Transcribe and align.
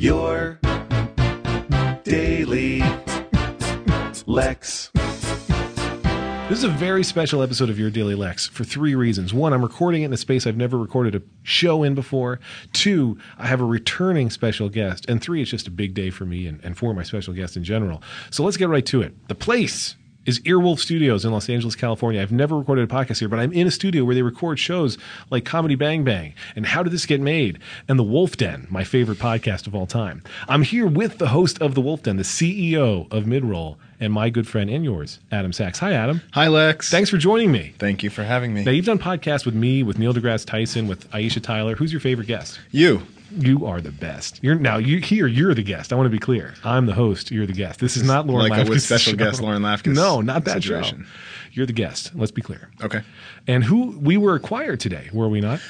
Your 0.00 0.60
daily 2.04 2.80
Lex. 4.26 4.90
This 4.94 6.58
is 6.58 6.62
a 6.62 6.68
very 6.68 7.02
special 7.02 7.42
episode 7.42 7.68
of 7.68 7.80
Your 7.80 7.90
Daily 7.90 8.14
Lex 8.14 8.46
for 8.46 8.62
three 8.62 8.94
reasons. 8.94 9.34
One, 9.34 9.52
I'm 9.52 9.60
recording 9.60 10.02
it 10.02 10.04
in 10.04 10.12
a 10.12 10.16
space 10.16 10.46
I've 10.46 10.56
never 10.56 10.78
recorded 10.78 11.16
a 11.16 11.22
show 11.42 11.82
in 11.82 11.96
before. 11.96 12.38
Two, 12.72 13.18
I 13.38 13.48
have 13.48 13.60
a 13.60 13.64
returning 13.64 14.30
special 14.30 14.68
guest. 14.68 15.04
And 15.08 15.20
three, 15.20 15.42
it's 15.42 15.50
just 15.50 15.66
a 15.66 15.72
big 15.72 15.94
day 15.94 16.10
for 16.10 16.24
me 16.24 16.46
and, 16.46 16.64
and 16.64 16.78
for 16.78 16.94
my 16.94 17.02
special 17.02 17.34
guest 17.34 17.56
in 17.56 17.64
general. 17.64 18.00
So 18.30 18.44
let's 18.44 18.56
get 18.56 18.68
right 18.68 18.86
to 18.86 19.02
it. 19.02 19.26
The 19.26 19.34
place 19.34 19.96
is 20.28 20.40
Earwolf 20.40 20.78
Studios 20.78 21.24
in 21.24 21.32
Los 21.32 21.48
Angeles, 21.48 21.74
California. 21.74 22.20
I've 22.20 22.30
never 22.30 22.58
recorded 22.58 22.84
a 22.84 22.94
podcast 22.94 23.18
here, 23.18 23.30
but 23.30 23.38
I'm 23.38 23.50
in 23.50 23.66
a 23.66 23.70
studio 23.70 24.04
where 24.04 24.14
they 24.14 24.20
record 24.20 24.58
shows 24.58 24.98
like 25.30 25.46
Comedy 25.46 25.74
Bang 25.74 26.04
Bang 26.04 26.34
and 26.54 26.66
How 26.66 26.82
Did 26.82 26.92
This 26.92 27.06
Get 27.06 27.22
Made 27.22 27.58
and 27.88 27.98
The 27.98 28.02
Wolf 28.02 28.36
Den, 28.36 28.66
my 28.68 28.84
favorite 28.84 29.18
podcast 29.18 29.66
of 29.66 29.74
all 29.74 29.86
time. 29.86 30.22
I'm 30.46 30.60
here 30.60 30.86
with 30.86 31.16
the 31.16 31.28
host 31.28 31.62
of 31.62 31.74
The 31.74 31.80
Wolf 31.80 32.02
Den, 32.02 32.18
the 32.18 32.24
CEO 32.24 33.10
of 33.10 33.24
Midroll, 33.24 33.76
and 34.00 34.12
my 34.12 34.28
good 34.28 34.46
friend 34.46 34.68
and 34.68 34.84
yours, 34.84 35.18
Adam 35.32 35.54
Sachs. 35.54 35.78
Hi, 35.78 35.94
Adam. 35.94 36.20
Hi, 36.34 36.48
Lex. 36.48 36.90
Thanks 36.90 37.08
for 37.08 37.16
joining 37.16 37.50
me. 37.50 37.72
Thank 37.78 38.02
you 38.02 38.10
for 38.10 38.22
having 38.22 38.52
me. 38.52 38.64
Now, 38.64 38.72
you've 38.72 38.84
done 38.84 38.98
podcasts 38.98 39.46
with 39.46 39.54
me, 39.54 39.82
with 39.82 39.98
Neil 39.98 40.12
deGrasse 40.12 40.44
Tyson, 40.44 40.88
with 40.88 41.10
Aisha 41.10 41.42
Tyler. 41.42 41.74
Who's 41.74 41.90
your 41.90 42.00
favorite 42.00 42.28
guest? 42.28 42.60
you. 42.70 43.00
You 43.30 43.66
are 43.66 43.80
the 43.80 43.90
best. 43.92 44.40
You're 44.42 44.54
now 44.54 44.78
you 44.78 44.98
here. 44.98 45.26
You're 45.26 45.54
the 45.54 45.62
guest. 45.62 45.92
I 45.92 45.96
want 45.96 46.06
to 46.06 46.10
be 46.10 46.18
clear. 46.18 46.54
I'm 46.64 46.86
the 46.86 46.94
host. 46.94 47.30
You're 47.30 47.46
the 47.46 47.52
guest. 47.52 47.80
This 47.80 47.96
is 47.96 48.02
not 48.02 48.26
Lauren 48.26 48.48
like 48.48 48.66
Lapkus 48.66 48.68
with 48.70 48.82
special 48.82 49.12
show. 49.12 49.16
guest 49.16 49.40
Lauren 49.42 49.62
Lapkus 49.62 49.94
No, 49.94 50.20
not 50.20 50.44
that 50.44 50.62
situation. 50.62 51.04
show. 51.04 51.10
You're 51.52 51.66
the 51.66 51.72
guest. 51.72 52.12
Let's 52.14 52.30
be 52.32 52.42
clear. 52.42 52.70
Okay. 52.82 53.00
And 53.46 53.64
who 53.64 53.98
we 53.98 54.16
were 54.16 54.34
acquired 54.34 54.80
today, 54.80 55.08
were 55.12 55.28
we 55.28 55.40
not? 55.40 55.60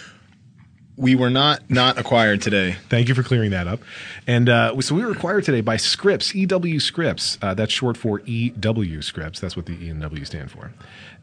We 0.97 1.15
were 1.15 1.31
not 1.31 1.71
not 1.71 1.97
acquired 1.99 2.43
today. 2.43 2.77
Thank 2.89 3.09
you 3.09 3.15
for 3.15 3.23
clearing 3.23 3.53
that 3.53 3.69
up. 3.69 3.81
And 4.27 4.49
uh, 4.49 4.81
so 4.81 4.95
we 4.97 5.05
were 5.05 5.13
acquired 5.13 5.45
today 5.45 5.61
by 5.61 5.77
Scripps, 5.77 6.35
EW 6.35 6.81
Scripps. 6.81 7.39
Uh, 7.41 7.55
that's 7.55 7.73
short 7.73 7.97
for 7.97 8.21
EW 8.27 9.01
Scripps. 9.03 9.39
That's 9.39 9.57
what 9.57 9.67
the 9.67 9.75
E 9.81 9.89
and 9.91 10.01
W 10.01 10.25
stand 10.25 10.51
for. 10.51 10.73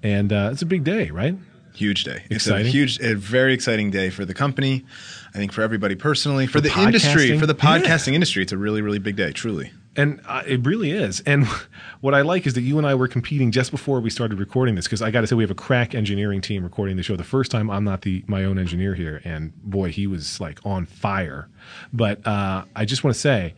And 0.02 0.31
uh, 0.31 0.49
it's 0.53 0.61
a 0.61 0.66
big 0.66 0.86
day, 0.86 1.09
right? 1.11 1.36
Huge 1.76 2.04
day. 2.04 2.23
Exciting. 2.30 2.66
It's 2.68 2.70
a 2.76 2.78
huge, 2.78 3.00
a 3.00 3.16
very 3.16 3.54
exciting 3.54 3.92
day 3.92 4.09
for 4.09 4.26
the 4.26 4.34
company. 4.34 4.86
I 5.34 5.38
think 5.38 5.52
for 5.52 5.62
everybody 5.62 5.95
personally, 5.95 6.48
for, 6.48 6.62
the 6.62 6.70
podcasting? 6.70 6.86
industry, 6.86 7.40
for 7.40 7.45
the 7.45 7.56
Yeah. 7.56 7.80
podcasting 7.80 8.14
industry, 8.14 8.42
it's 8.44 8.54
a 8.54 8.58
really, 8.58 8.82
really 8.82 9.00
big 9.00 9.16
day. 9.17 9.32
Truly. 9.34 9.72
And 9.98 10.22
uh, 10.26 10.44
it 10.45 10.66
really 10.66 10.92
is. 10.92 11.22
And 11.22 11.45
what 12.02 12.14
I 12.14 12.22
like 12.22 12.48
is 12.48 12.54
that 12.54 12.62
you 12.62 12.78
and 12.78 12.88
I 12.88 12.95
were 12.95 13.08
competing 13.08 13.52
just 13.52 13.72
before 13.72 14.00
we 14.00 14.09
started 14.09 14.40
recording 14.40 14.76
this 14.76 14.86
because 14.86 15.02
I 15.02 15.12
got 15.12 15.22
to 15.22 15.28
say 15.28 15.36
we 15.36 15.44
have 15.44 15.52
a 15.52 15.56
crack 15.56 15.94
engineering 15.95 16.42
team 16.42 16.64
recording 16.64 16.95
the 16.98 17.04
show. 17.04 17.16
The 17.16 17.23
first 17.23 17.52
time 17.52 17.70
I'm 17.70 17.84
not 17.84 18.02
the 18.04 18.23
my 18.28 18.44
own 18.45 18.58
engineer 18.60 18.95
here, 18.95 19.22
and 19.26 19.54
boy, 19.64 19.92
he 19.92 20.08
was 20.08 20.39
like 20.39 20.60
on 20.66 20.86
fire. 20.86 21.48
But 21.94 22.26
uh, 22.28 22.64
I 22.76 22.86
just 22.86 23.04
want 23.04 23.14
to 23.16 23.20
say, 23.20 23.54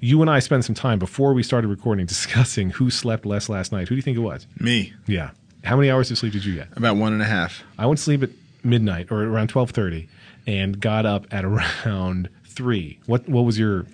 you 0.00 0.20
and 0.20 0.30
I 0.30 0.40
spent 0.40 0.64
some 0.64 0.74
time 0.74 0.98
before 0.98 1.32
we 1.34 1.42
started 1.44 1.68
recording 1.68 2.06
discussing 2.16 2.70
who 2.70 2.90
slept 2.90 3.24
less 3.26 3.48
last 3.48 3.70
night. 3.72 3.82
Who 3.88 3.94
do 3.94 3.96
you 3.96 4.02
think 4.02 4.16
it 4.16 4.20
was? 4.20 4.46
Me, 4.58 4.92
Yeah. 5.06 5.30
How 5.64 5.76
many 5.76 5.90
hours 5.90 6.10
of 6.10 6.18
sleep 6.18 6.32
did 6.32 6.44
you 6.44 6.54
get? 6.54 6.68
about 6.76 6.96
one 6.96 7.12
and 7.12 7.22
a 7.22 7.26
half. 7.26 7.62
I 7.78 7.86
went 7.86 7.98
to 7.98 8.04
sleep 8.04 8.22
at 8.22 8.30
midnight 8.64 9.10
or 9.10 9.22
around 9.24 9.48
twelve 9.48 9.70
thirty, 9.70 10.08
and 10.46 10.80
got 10.80 11.06
up 11.06 11.26
at 11.30 11.44
around 11.44 12.28
three. 12.52 12.98
What 13.06 13.28
what 13.28 13.42
was 13.42 13.58
your 13.58 13.86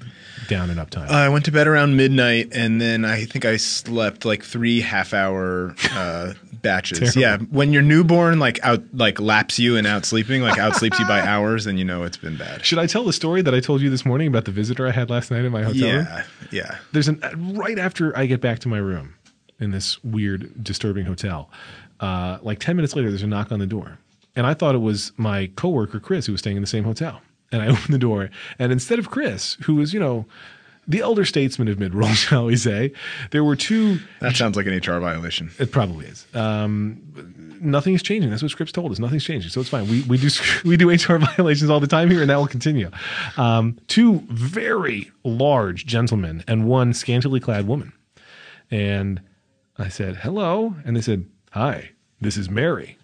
down 0.49 0.71
and 0.71 0.81
up 0.81 0.91
time? 0.91 1.09
Uh, 1.09 1.15
I 1.15 1.29
went 1.29 1.45
to 1.47 1.53
bed 1.53 1.67
around 1.67 1.97
midnight, 1.97 2.49
and 2.53 2.81
then 2.81 3.05
I 3.05 3.25
think 3.25 3.45
I 3.45 3.57
slept 3.57 4.25
like 4.25 4.43
three 4.43 4.81
half-hour 4.81 5.75
uh, 5.93 6.33
batches. 6.63 7.17
Yeah, 7.17 7.39
when 7.39 7.73
your 7.73 7.83
newborn 7.83 8.39
like 8.39 8.59
out 8.65 8.83
like 8.93 9.21
laps 9.21 9.59
you 9.59 9.77
and 9.77 9.87
out 9.87 10.05
sleeping, 10.05 10.43
like 10.43 10.59
out 10.59 10.75
sleeps 10.77 10.99
you 10.99 11.07
by 11.07 11.21
hours, 11.27 11.65
then 11.65 11.79
you 11.79 11.85
know 11.85 12.03
it's 12.03 12.17
been 12.17 12.37
bad. 12.37 12.65
Should 12.65 12.79
I 12.79 12.87
tell 12.87 13.05
the 13.05 13.13
story 13.13 13.43
that 13.43 13.55
I 13.55 13.61
told 13.61 13.81
you 13.81 13.91
this 13.91 14.05
morning 14.05 14.29
about 14.29 14.45
the 14.45 14.53
visitor 14.53 14.87
I 14.87 14.91
had 14.93 15.11
last 15.11 15.31
night 15.31 15.45
in 15.45 15.53
my 15.53 15.63
hotel 15.63 15.93
room? 15.93 16.07
Yeah, 16.07 16.25
yeah. 16.51 16.79
There's 16.93 17.09
an 17.09 17.21
right 17.57 17.79
after 17.79 18.17
I 18.17 18.27
get 18.27 18.41
back 18.41 18.59
to 18.61 18.69
my 18.69 18.79
room 18.79 19.15
in 19.61 19.71
this 19.71 20.03
weird, 20.05 20.63
disturbing 20.63 21.05
hotel. 21.07 21.51
Uh, 22.01 22.39
like 22.43 22.59
ten 22.61 22.77
minutes 22.77 22.95
later, 22.95 23.11
there's 23.11 23.23
a 23.23 23.27
knock 23.27 23.51
on 23.53 23.59
the 23.59 23.67
door, 23.67 23.99
and 24.37 24.47
I 24.47 24.55
thought 24.55 24.75
it 24.75 24.79
was 24.79 25.13
my 25.17 25.51
coworker 25.57 26.01
Chris 26.01 26.27
who 26.27 26.33
was 26.33 26.41
staying 26.41 26.57
in 26.57 26.63
the 26.63 26.69
same 26.69 26.85
hotel. 26.85 27.21
And 27.51 27.63
I 27.63 27.67
opened 27.73 27.95
the 27.95 27.99
door, 27.99 28.31
and 28.59 28.73
instead 28.73 28.99
of 28.99 29.11
Chris, 29.11 29.57
who 29.63 29.75
was 29.77 29.93
you 29.93 30.01
know 30.01 30.27
the 30.89 31.01
elder 31.01 31.25
statesman 31.25 31.69
of 31.69 31.79
mid-roll, 31.79 32.09
shall 32.15 32.47
we 32.47 32.57
say, 32.57 32.93
there 33.31 33.45
were 33.45 33.57
two 33.57 33.99
That 34.21 34.37
sounds 34.37 34.57
like 34.57 34.67
an 34.67 34.75
HR 34.75 34.99
violation. 35.01 35.51
it 35.59 35.71
probably 35.71 36.07
is. 36.07 36.27
Um, 36.35 37.03
is 37.87 38.03
changing. 38.03 38.31
That's 38.31 38.43
what 38.43 38.51
Scripps 38.51 38.73
told 38.73 38.91
us. 38.93 38.99
Nothing's 38.99 39.25
changing, 39.25 39.51
so 39.51 39.61
it's 39.61 39.69
fine. 39.69 39.89
We 39.89 40.03
we 40.03 40.17
do 40.19 40.29
we 40.65 40.77
do 40.77 40.91
HR 40.91 41.19
violations 41.19 41.71
all 41.71 41.81
the 41.81 41.87
time 41.87 42.11
here, 42.11 42.21
and 42.21 42.31
that 42.31 42.37
will 42.37 42.47
continue. 42.47 42.91
Um, 43.37 43.79
two 43.89 44.21
very 44.31 45.11
large 45.25 45.85
gentlemen 45.87 46.43
and 46.49 46.67
one 46.67 46.95
scantily 46.95 47.41
clad 47.41 47.67
woman, 47.67 47.93
and 48.71 49.21
I 49.79 49.89
said 49.89 50.17
hello, 50.17 50.75
and 50.85 50.97
they 50.97 51.01
said 51.01 51.27
hi. 51.53 51.91
This 52.21 52.37
is 52.37 52.51
Mary, 52.51 52.99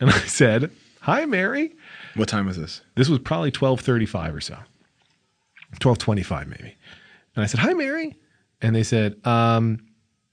and 0.00 0.08
I 0.10 0.18
said 0.20 0.70
hi, 1.00 1.26
Mary. 1.26 1.74
What 2.14 2.28
time 2.28 2.46
was 2.46 2.56
this? 2.56 2.80
This 2.94 3.08
was 3.08 3.18
probably 3.18 3.50
twelve 3.50 3.80
thirty 3.80 4.06
five 4.06 4.34
or 4.34 4.40
so, 4.40 4.56
twelve 5.78 5.98
twenty 5.98 6.22
five 6.22 6.48
maybe. 6.48 6.74
And 7.34 7.42
I 7.42 7.46
said, 7.46 7.60
"Hi, 7.60 7.74
Mary," 7.74 8.16
and 8.62 8.74
they 8.74 8.82
said, 8.82 9.24
um, 9.26 9.78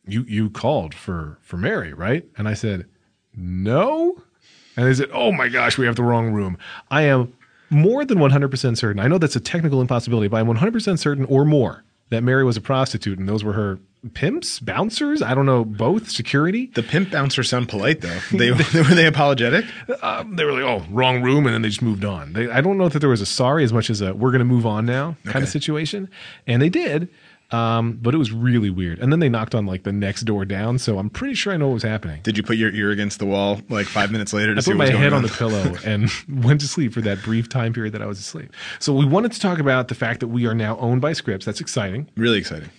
"You 0.08 0.24
you 0.28 0.50
called 0.50 0.94
for 0.94 1.38
for 1.42 1.58
Mary, 1.58 1.94
right?" 1.94 2.26
And 2.38 2.48
I 2.48 2.54
said, 2.54 2.86
"No," 3.36 4.24
and 4.78 4.88
they 4.88 4.94
said, 4.94 5.10
"Oh 5.12 5.34
my 5.34 5.50
gosh, 5.50 5.78
we 5.78 5.86
have 5.86 5.98
the 5.98 6.04
wrong 6.04 6.32
room." 6.32 6.58
I 6.90 7.02
am 7.04 7.34
more 7.70 8.06
than 8.06 8.20
one 8.20 8.32
hundred 8.32 8.52
percent 8.52 8.78
certain. 8.78 9.02
I 9.02 9.08
know 9.08 9.18
that's 9.18 9.36
a 9.36 9.42
technical 9.42 9.82
impossibility, 9.82 10.30
but 10.30 10.38
I'm 10.38 10.48
one 10.48 10.58
hundred 10.58 10.74
percent 10.74 11.02
certain 11.02 11.26
or 11.26 11.44
more 11.44 11.84
that 12.10 12.24
Mary 12.24 12.46
was 12.46 12.56
a 12.56 12.62
prostitute 12.62 13.20
and 13.20 13.28
those 13.28 13.44
were 13.44 13.54
her 13.54 13.80
pimps, 14.14 14.59
bouncers. 14.59 15.22
I 15.22 15.34
don't 15.34 15.46
know, 15.46 15.64
both 15.66 16.09
security. 16.09 16.68
The 16.74 16.84
pimp 16.84 17.12
bouncers 17.12 17.50
sound 17.50 17.69
polite 17.69 18.02
though. 18.02 18.19
They 18.31 18.52
were 18.52 18.58
they 18.96 19.06
apologetic? 19.08 19.66
um, 20.02 20.36
they 20.36 20.44
were 20.46 20.53
like, 20.53 20.64
"Oh, 20.64 20.86
wrong 20.91 21.22
room," 21.22 21.46
and 21.46 21.53
then 21.53 21.62
they 21.62 21.69
just 21.69 21.81
moved 21.81 22.03
on. 22.06 22.34
They, 22.34 22.50
I 22.50 22.62
don't 22.62 22.78
know 22.78 22.90
that 22.90 23.00
there 23.00 23.09
was 23.09 23.22
a 23.22 23.25
sorry 23.25 23.64
as 23.64 23.72
much 23.72 23.90
as 23.90 24.02
a 24.02 24.14
"we're 24.14 24.31
going 24.31 24.40
to 24.40 24.46
move 24.46 24.66
on 24.66 24.86
now" 24.86 25.16
kind 25.25 25.44
of 25.44 25.50
situation, 25.50 26.09
and 26.47 26.62
they 26.62 26.69
did. 26.69 27.09
Um, 27.52 28.00
but 28.02 28.16
it 28.16 28.18
was 28.18 28.31
really 28.31 28.72
weird. 28.72 28.97
And 28.97 29.12
then 29.12 29.19
they 29.19 29.30
knocked 29.30 29.53
on 29.53 29.68
like 29.68 29.84
the 29.84 29.91
next 29.91 30.22
door 30.24 30.44
down, 30.44 30.80
so 30.80 30.97
I'm 30.97 31.12
pretty 31.12 31.35
sure 31.35 31.53
I 31.53 31.58
know 31.58 31.68
what 31.68 31.75
was 31.75 31.84
happening. 31.84 32.22
Did 32.24 32.35
you 32.35 32.41
put 32.41 32.58
your 32.58 32.72
ear 32.72 32.90
against 32.90 33.20
the 33.20 33.28
wall 33.28 33.62
like 33.70 33.85
five 33.85 34.12
minutes 34.12 34.34
later 34.34 34.56
to 34.56 34.59
I 34.59 34.64
put 34.64 34.75
my 34.75 34.90
head 34.90 35.14
on 35.14 35.18
on? 35.18 35.22
the 35.22 35.30
pillow 35.30 35.75
and 35.85 36.09
went 36.28 36.62
to 36.62 36.68
sleep 36.68 36.94
for 36.94 37.02
that 37.02 37.22
brief 37.22 37.50
time 37.50 37.72
period 37.72 37.94
that 37.94 38.02
I 38.02 38.08
was 38.08 38.18
asleep. 38.18 38.52
So 38.80 38.91
we 38.91 39.06
wanted 39.06 39.34
to 39.34 39.40
talk 39.40 39.59
about 39.59 39.88
the 39.88 39.94
fact 39.94 40.22
that 40.22 40.30
we 40.30 40.47
are 40.47 40.56
now 40.56 40.78
owned 40.80 41.02
by 41.02 41.14
Scripps. 41.14 41.46
That's 41.46 41.62
exciting. 41.62 42.09
really 42.18 42.40
exciting. 42.40 42.70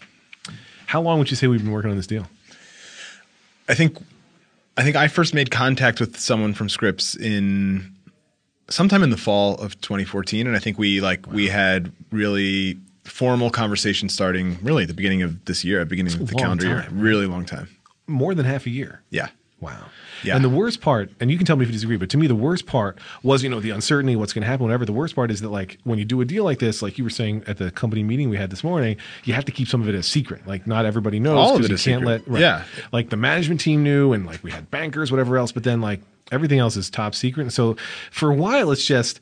How 0.87 1.01
long 1.01 1.19
would 1.19 1.31
you 1.31 1.37
say 1.37 1.47
we've 1.47 1.63
been 1.63 1.73
working 1.73 1.91
on 1.91 1.97
this 1.97 2.07
deal? 2.07 2.27
I 3.69 3.75
think 3.75 3.99
I 4.77 4.83
think 4.83 4.97
I 4.97 5.09
first 5.09 5.35
made 5.35 5.51
contact 5.51 6.01
with 6.01 6.19
someone 6.19 6.55
from 6.55 6.69
Scripps 6.69 7.17
in 7.17 7.93
sometime 8.69 9.03
in 9.03 9.11
the 9.11 9.17
fall 9.17 9.55
of 9.57 9.81
2014, 9.81 10.47
and 10.47 10.57
I 10.57 10.59
think 10.59 10.79
we 10.79 11.01
like 11.01 11.27
we 11.27 11.49
had 11.49 11.93
really 12.11 12.79
formal 13.05 13.51
conversations 13.51 14.15
starting 14.15 14.59
really 14.63 14.83
at 14.83 14.89
the 14.89 14.95
beginning 14.95 15.23
of 15.23 15.45
this 15.45 15.65
year, 15.65 15.81
at 15.81 15.85
the 15.85 15.91
beginning 15.91 16.15
of 16.15 16.29
the 16.29 16.35
calendar 16.35 16.67
year. 16.67 16.89
Really 16.91 17.27
long 17.27 17.45
time. 17.45 17.69
More 18.07 18.35
than 18.35 18.45
half 18.45 18.67
a 18.67 18.71
year. 18.71 19.03
Yeah. 19.11 19.29
Wow. 19.65 19.87
Yeah. 20.23 20.37
And 20.37 20.45
the 20.45 20.49
worst 20.49 20.81
part, 20.81 21.11
and 21.21 21.31
you 21.31 21.37
can 21.37 21.47
tell 21.47 21.57
me 21.57 21.65
if 21.65 21.69
you 21.69 21.73
disagree, 21.75 21.97
but 21.97 22.09
to 22.11 22.17
me, 22.17 22.27
the 22.27 22.35
worst 22.35 22.67
part 22.67 22.99
was, 23.23 23.43
you 23.43 23.49
know, 23.51 23.61
the 23.61 23.71
uncertainty, 23.71 24.17
what's 24.17 24.33
going 24.33 24.43
to 24.43 24.47
happen, 24.47 24.65
whatever. 24.65 24.85
The 24.87 24.93
worst 24.93 25.15
part 25.15 25.31
is 25.31 25.41
that, 25.43 25.51
like, 25.51 25.79
when 25.85 25.99
you 25.99 26.05
do 26.05 26.21
a 26.21 26.25
deal 26.25 26.45
like 26.45 26.61
this, 26.61 26.81
like 26.81 26.97
you 26.97 27.05
were 27.05 27.11
saying 27.11 27.45
at 27.47 27.59
the 27.59 27.71
company 27.71 28.03
meeting 28.03 28.31
we 28.31 28.37
had 28.37 28.51
this 28.51 28.65
morning, 28.65 28.97
you 29.25 29.35
have 29.35 29.45
to 29.45 29.53
keep 29.53 29.69
some 29.69 29.83
of 29.83 29.89
it 29.89 29.95
a 29.95 30.03
secret. 30.03 30.47
Like, 30.47 30.67
not 30.67 30.87
everybody 30.87 31.21
knows. 31.21 31.37
All 31.39 31.57
of 31.57 31.61
it 31.61 31.65
you 31.65 31.69
can't 31.77 31.81
secret. 31.81 32.29
let, 32.29 32.41
Yeah. 32.41 32.65
Like, 32.93 33.11
the 33.11 33.17
management 33.17 33.61
team 33.61 33.83
knew, 33.83 34.13
and 34.13 34.25
like 34.25 34.43
we 34.43 34.51
had 34.51 34.71
bankers, 34.71 35.11
whatever 35.11 35.37
else, 35.37 35.53
but 35.53 35.65
then, 35.65 35.81
like, 35.81 36.01
everything 36.33 36.59
else 36.59 36.77
is 36.77 36.89
top 36.89 37.15
secret. 37.15 37.43
And 37.43 37.53
so 37.53 37.77
for 38.11 38.31
a 38.31 38.35
while, 38.35 38.71
it's 38.71 38.85
just, 38.85 39.21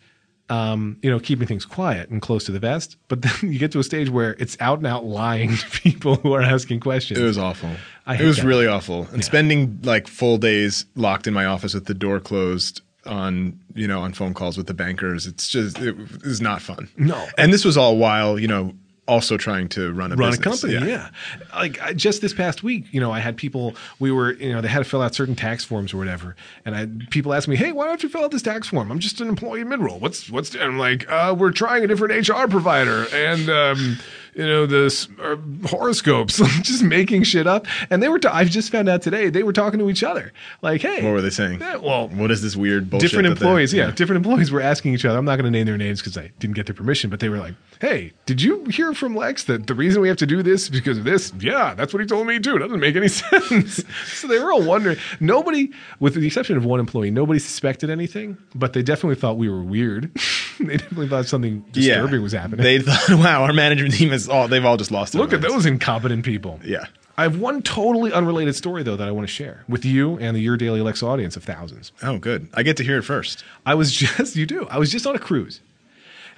um, 0.52 0.98
you 1.00 1.10
know, 1.10 1.18
keeping 1.18 1.46
things 1.46 1.64
quiet 1.64 2.10
and 2.10 2.20
close 2.20 2.44
to 2.44 2.52
the 2.52 2.58
vest. 2.58 2.96
But 3.08 3.22
then 3.22 3.32
you 3.52 3.58
get 3.58 3.72
to 3.72 3.78
a 3.78 3.82
stage 3.82 4.10
where 4.10 4.34
it's 4.38 4.56
out 4.60 4.78
and 4.78 4.86
out 4.86 5.04
lying 5.04 5.56
to 5.56 5.70
people 5.70 6.16
who 6.16 6.34
are 6.34 6.42
asking 6.42 6.80
questions. 6.80 7.18
It 7.18 7.24
was 7.24 7.38
awful. 7.38 7.70
It 8.06 8.20
was 8.20 8.36
that. 8.36 8.44
really 8.44 8.66
awful. 8.66 9.06
And 9.12 9.24
spending 9.24 9.80
like 9.82 10.06
full 10.06 10.36
days 10.36 10.84
locked 10.94 11.26
in 11.26 11.32
my 11.32 11.46
office 11.46 11.72
with 11.72 11.86
the 11.86 11.94
door 11.94 12.20
closed 12.20 12.82
on 13.04 13.58
you 13.74 13.88
know 13.88 14.00
on 14.00 14.12
phone 14.12 14.34
calls 14.34 14.58
with 14.58 14.66
the 14.66 14.74
bankers. 14.74 15.26
It's 15.26 15.48
just 15.48 15.78
it 15.78 15.96
is 16.22 16.40
not 16.40 16.60
fun. 16.60 16.88
No. 16.98 17.26
And 17.38 17.52
this 17.52 17.64
was 17.64 17.76
all 17.78 17.96
while 17.96 18.38
you 18.38 18.48
know 18.48 18.74
also 19.12 19.36
trying 19.36 19.68
to 19.68 19.92
run 19.92 20.10
a 20.10 20.16
run 20.16 20.30
business. 20.30 20.64
a 20.64 20.66
company. 20.68 20.90
Yeah. 20.90 21.10
Like 21.54 21.80
I, 21.82 21.92
just 21.92 22.22
this 22.22 22.32
past 22.32 22.62
week, 22.62 22.86
you 22.90 23.00
know, 23.00 23.12
I 23.12 23.20
had 23.20 23.36
people, 23.36 23.76
we 23.98 24.10
were, 24.10 24.32
you 24.32 24.52
know, 24.52 24.62
they 24.62 24.68
had 24.68 24.78
to 24.78 24.84
fill 24.84 25.02
out 25.02 25.14
certain 25.14 25.36
tax 25.36 25.64
forms 25.64 25.92
or 25.92 25.98
whatever. 25.98 26.34
And 26.64 26.74
I 26.74 26.88
people 27.10 27.34
ask 27.34 27.46
me, 27.46 27.56
Hey, 27.56 27.72
why 27.72 27.86
don't 27.86 28.02
you 28.02 28.08
fill 28.08 28.24
out 28.24 28.30
this 28.30 28.42
tax 28.42 28.68
form? 28.68 28.90
I'm 28.90 28.98
just 28.98 29.20
an 29.20 29.28
employee 29.28 29.64
midroll. 29.64 30.00
What's, 30.00 30.30
what's, 30.30 30.54
and 30.54 30.64
I'm 30.64 30.78
like, 30.78 31.08
uh, 31.10 31.34
we're 31.38 31.52
trying 31.52 31.84
a 31.84 31.86
different 31.86 32.26
HR 32.28 32.48
provider. 32.48 33.06
And, 33.12 33.50
um, 33.50 33.98
you 34.34 34.46
know, 34.46 34.66
this 34.66 35.08
uh, 35.22 35.36
horoscopes, 35.66 36.38
just 36.62 36.82
making 36.82 37.22
shit 37.24 37.46
up. 37.46 37.66
And 37.90 38.02
they 38.02 38.08
were, 38.08 38.18
ta- 38.18 38.30
I've 38.32 38.50
just 38.50 38.70
found 38.72 38.88
out 38.88 39.02
today, 39.02 39.28
they 39.30 39.42
were 39.42 39.52
talking 39.52 39.78
to 39.78 39.90
each 39.90 40.02
other. 40.02 40.32
Like, 40.62 40.80
hey. 40.82 41.02
What 41.04 41.12
were 41.12 41.20
they 41.20 41.30
saying? 41.30 41.60
Yeah, 41.60 41.76
well, 41.76 42.08
What 42.08 42.30
is 42.30 42.42
this 42.42 42.56
weird 42.56 42.88
bullshit? 42.90 43.10
different 43.10 43.28
employees, 43.28 43.72
yeah, 43.74 43.90
different 43.90 44.24
employees 44.24 44.50
were 44.50 44.60
asking 44.60 44.94
each 44.94 45.04
other. 45.04 45.18
I'm 45.18 45.24
not 45.24 45.36
going 45.36 45.44
to 45.44 45.50
name 45.50 45.66
their 45.66 45.76
names 45.78 46.00
because 46.00 46.16
I 46.16 46.30
didn't 46.38 46.56
get 46.56 46.66
their 46.66 46.74
permission, 46.74 47.10
but 47.10 47.20
they 47.20 47.28
were 47.28 47.38
like, 47.38 47.54
"Hey, 47.80 48.12
did 48.26 48.40
you 48.40 48.64
hear 48.66 48.94
from 48.94 49.14
Lex 49.16 49.44
that 49.44 49.66
the 49.66 49.74
reason 49.74 50.00
we 50.02 50.08
have 50.08 50.16
to 50.18 50.26
do 50.26 50.42
this 50.42 50.62
is 50.64 50.70
because 50.70 50.98
of 50.98 51.04
this?" 51.04 51.32
Yeah, 51.38 51.74
that's 51.74 51.92
what 51.92 52.00
he 52.00 52.06
told 52.06 52.26
me 52.26 52.38
too. 52.40 52.56
It 52.56 52.60
doesn't 52.60 52.80
make 52.80 52.96
any 52.96 53.08
sense. 53.08 53.84
so 54.06 54.26
they 54.28 54.38
were 54.38 54.52
all 54.52 54.62
wondering. 54.62 54.96
Nobody, 55.20 55.70
with 56.00 56.14
the 56.14 56.26
exception 56.26 56.56
of 56.56 56.64
one 56.64 56.80
employee, 56.80 57.10
nobody 57.10 57.38
suspected 57.38 57.90
anything, 57.90 58.36
but 58.54 58.72
they 58.72 58.82
definitely 58.82 59.16
thought 59.16 59.36
we 59.36 59.48
were 59.48 59.62
weird. 59.62 60.10
they 60.66 60.76
definitely 60.76 61.08
thought 61.08 61.26
something 61.26 61.64
disturbing 61.72 62.22
was 62.22 62.32
happening. 62.32 62.62
They 62.62 62.80
thought, 62.80 63.08
wow, 63.18 63.42
our 63.42 63.52
management 63.52 63.94
team 63.94 64.12
is 64.12 64.28
all, 64.28 64.48
they've 64.48 64.64
all 64.64 64.76
just 64.76 64.90
lost 64.90 65.14
Look 65.14 65.32
at 65.32 65.40
those 65.40 65.66
incompetent 65.66 66.24
people. 66.24 66.60
Yeah. 66.64 66.86
I 67.16 67.24
have 67.24 67.38
one 67.38 67.62
totally 67.62 68.12
unrelated 68.12 68.54
story 68.54 68.82
though 68.82 68.96
that 68.96 69.06
I 69.06 69.10
want 69.10 69.28
to 69.28 69.32
share 69.32 69.64
with 69.68 69.84
you 69.84 70.18
and 70.18 70.34
the 70.34 70.40
Your 70.40 70.56
Daily 70.56 70.80
Lex 70.80 71.02
audience 71.02 71.36
of 71.36 71.44
thousands. 71.44 71.92
Oh, 72.02 72.18
good. 72.18 72.48
I 72.54 72.62
get 72.62 72.76
to 72.78 72.84
hear 72.84 72.98
it 72.98 73.02
first. 73.02 73.44
I 73.66 73.74
was 73.74 73.92
just 73.92 74.34
you 74.34 74.46
do. 74.46 74.66
I 74.70 74.78
was 74.78 74.90
just 74.90 75.06
on 75.06 75.14
a 75.14 75.18
cruise, 75.18 75.60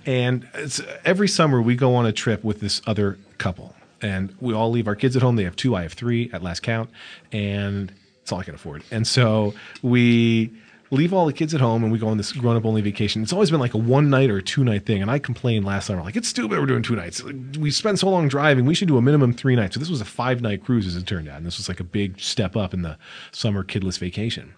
and 0.05 0.49
it's, 0.55 0.81
every 1.05 1.29
summer 1.29 1.63
we 1.63 1.77
go 1.77 1.95
on 1.95 2.07
a 2.07 2.13
trip 2.13 2.43
with 2.43 2.61
this 2.61 2.83
other 2.87 3.19
couple, 3.39 3.75
and 4.03 4.35
we 4.41 4.53
all 4.53 4.71
leave 4.71 4.89
our 4.89 4.97
kids 4.97 5.15
at 5.17 5.23
home. 5.23 5.37
They 5.37 5.45
have 5.45 5.57
two, 5.57 5.77
I 5.77 5.83
have 5.83 5.93
three 5.93 6.29
at 6.33 6.43
last 6.43 6.63
count, 6.63 6.91
and 7.31 7.93
it's 8.23 8.33
all 8.33 8.41
I 8.41 8.45
can 8.45 8.55
afford. 8.57 8.83
And 8.91 9.07
so 9.07 9.55
we 9.83 10.51
leave 10.91 11.13
all 11.13 11.27
the 11.27 11.33
kids 11.33 11.55
at 11.55 11.61
home 11.61 11.83
and 11.83 11.93
we 11.93 11.99
go 11.99 12.09
on 12.09 12.17
this 12.17 12.33
grown 12.33 12.57
up 12.57 12.65
only 12.65 12.81
vacation. 12.81 13.23
It's 13.23 13.33
always 13.33 13.51
been 13.51 13.61
like 13.61 13.75
a 13.75 13.79
one 13.79 14.11
night 14.11 14.31
or 14.31 14.41
two 14.41 14.65
night 14.65 14.87
thing. 14.87 15.03
And 15.03 15.11
I 15.11 15.19
complained 15.19 15.65
last 15.65 15.87
summer, 15.87 16.03
like, 16.03 16.17
it's 16.17 16.29
stupid 16.29 16.59
we're 16.59 16.67
doing 16.67 16.83
two 16.83 16.97
nights. 16.97 17.23
We 17.23 17.71
spend 17.71 17.99
so 17.99 18.09
long 18.09 18.29
driving. 18.29 18.65
We 18.65 18.75
should 18.75 18.89
do 18.89 18.99
a 18.99 19.03
minimum 19.03 19.33
three 19.33 19.57
nights. 19.57 19.75
So 19.75 19.81
this 19.81 19.91
was 19.91 20.01
a 20.01 20.07
five 20.07 20.41
night 20.41 20.65
cruise 20.65 20.87
as 20.87 20.97
it 20.97 21.07
turned 21.07 21.29
out. 21.29 21.39
And 21.39 21.47
this 21.47 21.59
was 21.59 21.69
like 21.69 21.81
a 21.81 21.85
big 21.85 22.21
step 22.21 22.57
up 22.57 22.75
in 22.75 22.83
the 22.83 22.99
summer 23.33 23.65
kidless 23.65 23.99
vacation. 23.99 24.55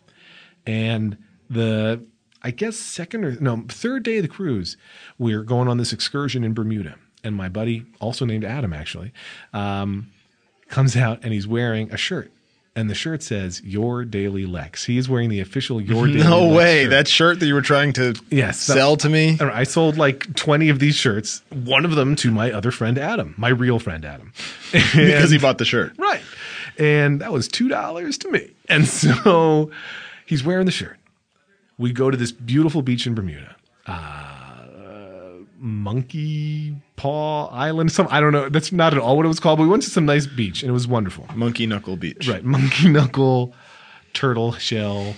And 0.67 1.17
the, 1.49 2.05
I 2.43 2.51
guess, 2.51 2.77
second 2.77 3.25
or 3.25 3.41
no, 3.41 3.65
third 3.69 4.03
day 4.03 4.19
of 4.19 4.23
the 4.23 4.29
cruise, 4.29 4.77
we 5.19 5.33
are 5.33 5.43
going 5.43 5.69
on 5.69 5.79
this 5.79 5.93
excursion 5.93 6.45
in 6.45 6.55
Bermuda. 6.55 6.97
And 7.23 7.35
my 7.35 7.49
buddy, 7.49 7.87
also 8.01 8.25
named 8.25 8.45
Adam, 8.45 8.73
actually, 8.73 9.13
um, 9.53 10.11
comes 10.69 10.97
out 10.97 11.21
and 11.23 11.33
he's 11.33 11.47
wearing 11.47 11.93
a 11.93 11.97
shirt. 11.97 12.31
And 12.77 12.91
the 12.91 12.95
shirt 12.95 13.23
says 13.23 13.63
"Your 13.65 14.05
Daily 14.05 14.45
Lex." 14.47 14.85
He's 14.85 15.09
wearing 15.09 15.31
the 15.31 15.41
official 15.41 15.81
"Your 15.81 16.07
Daily." 16.07 16.19
No 16.23 16.47
Lex 16.49 16.57
way. 16.59 16.83
shirt. 16.83 16.91
That 16.91 17.09
shirt 17.09 17.41
that 17.41 17.47
you 17.47 17.55
were 17.55 17.63
trying 17.63 17.95
to 17.95 18.15
Yes, 18.31 18.67
that- 18.67 18.75
sell 18.75 18.97
to 18.99 19.09
me. 19.09 19.31
I 19.31 19.37
don't 19.37 19.49
know, 19.49 19.55
I 19.55 19.65
sold 19.65 19.97
like 19.97 20.35
20 20.37 20.69
of 20.69 20.79
these 20.79 20.95
shirts, 20.95 21.43
one 21.51 21.85
of 21.87 21.93
them 21.97 22.15
to 22.17 22.31
my 22.31 22.53
other 22.53 22.71
friend 22.71 22.99
Adam, 22.99 23.35
my 23.39 23.49
real 23.49 23.79
friend 23.79 24.05
Adam. 24.05 24.33
Because 24.73 25.31
he 25.31 25.39
bought 25.39 25.57
the 25.59 25.65
shirt. 25.65 25.95
Right. 25.99 26.21
And 26.79 27.21
that 27.23 27.33
was 27.33 27.49
$2 27.49 28.19
to 28.19 28.31
me. 28.31 28.51
And 28.69 28.87
so 29.03 29.71
he's 30.27 30.45
wearing 30.45 30.67
the 30.67 30.73
shirt. 30.73 30.99
We 31.79 31.93
go 31.93 32.11
to 32.11 32.17
this 32.17 32.33
beautiful 32.33 32.83
beach 32.83 33.07
in 33.07 33.15
Bermuda. 33.15 33.57
Uh, 33.87 34.26
Monkey 35.67 36.77
Paw 36.95 37.49
Island. 37.49 37.91
Some 37.91 38.07
I 38.11 38.21
don't 38.21 38.33
know. 38.33 38.49
That's 38.49 38.71
not 38.71 38.95
at 38.95 39.01
all 39.01 39.17
what 39.17 39.27
it 39.27 39.29
was 39.29 39.41
called, 39.41 39.59
but 39.59 39.65
we 39.65 39.69
went 39.69 39.83
to 39.83 39.91
some 39.91 40.07
nice 40.07 40.27
beach 40.27 40.63
and 40.63 40.71
it 40.71 40.73
was 40.73 40.87
wonderful. 40.87 41.27
Monkey 41.35 41.67
Knuckle 41.67 41.97
Beach. 41.97 42.29
Right. 42.29 42.45
Monkey 42.45 42.89
Knuckle 42.89 43.53
Turtle 44.15 44.53
Shell 44.53 45.15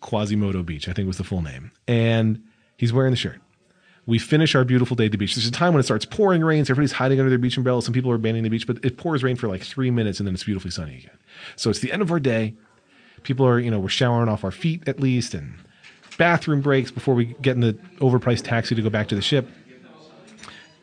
Quasimodo 0.00 0.62
Beach, 0.62 0.88
I 0.88 0.92
think 0.92 1.06
was 1.06 1.18
the 1.18 1.24
full 1.24 1.42
name. 1.42 1.70
And 1.86 2.42
he's 2.78 2.92
wearing 2.92 3.10
the 3.10 3.16
shirt. 3.16 3.40
We 4.06 4.18
finish 4.18 4.54
our 4.54 4.64
beautiful 4.64 4.96
day 4.96 5.06
at 5.06 5.12
the 5.12 5.18
beach. 5.18 5.34
There's 5.34 5.46
a 5.46 5.52
time 5.52 5.72
when 5.72 5.80
it 5.80 5.84
starts 5.84 6.04
pouring 6.04 6.42
rain, 6.42 6.64
so 6.64 6.72
everybody's 6.72 6.92
hiding 6.92 7.20
under 7.20 7.30
their 7.30 7.38
beach 7.38 7.56
umbrellas. 7.56 7.86
Some 7.86 7.94
people 7.94 8.10
are 8.10 8.16
abandoning 8.16 8.44
the 8.44 8.50
beach, 8.50 8.66
but 8.66 8.84
it 8.84 8.98
pours 8.98 9.22
rain 9.22 9.36
for 9.36 9.48
like 9.48 9.62
three 9.62 9.90
minutes 9.90 10.18
and 10.18 10.26
then 10.26 10.34
it's 10.34 10.44
beautifully 10.44 10.70
sunny 10.70 10.96
again. 10.96 11.18
So 11.56 11.70
it's 11.70 11.78
the 11.78 11.92
end 11.92 12.02
of 12.02 12.10
our 12.10 12.20
day. 12.20 12.54
People 13.22 13.46
are, 13.46 13.58
you 13.58 13.70
know, 13.70 13.78
we're 13.78 13.88
showering 13.88 14.28
off 14.28 14.44
our 14.44 14.50
feet 14.50 14.86
at 14.86 15.00
least 15.00 15.32
and 15.32 15.54
bathroom 16.16 16.60
breaks 16.60 16.90
before 16.90 17.14
we 17.14 17.26
get 17.40 17.54
in 17.54 17.60
the 17.60 17.74
overpriced 17.98 18.44
taxi 18.44 18.74
to 18.74 18.82
go 18.82 18.90
back 18.90 19.08
to 19.08 19.14
the 19.14 19.22
ship. 19.22 19.48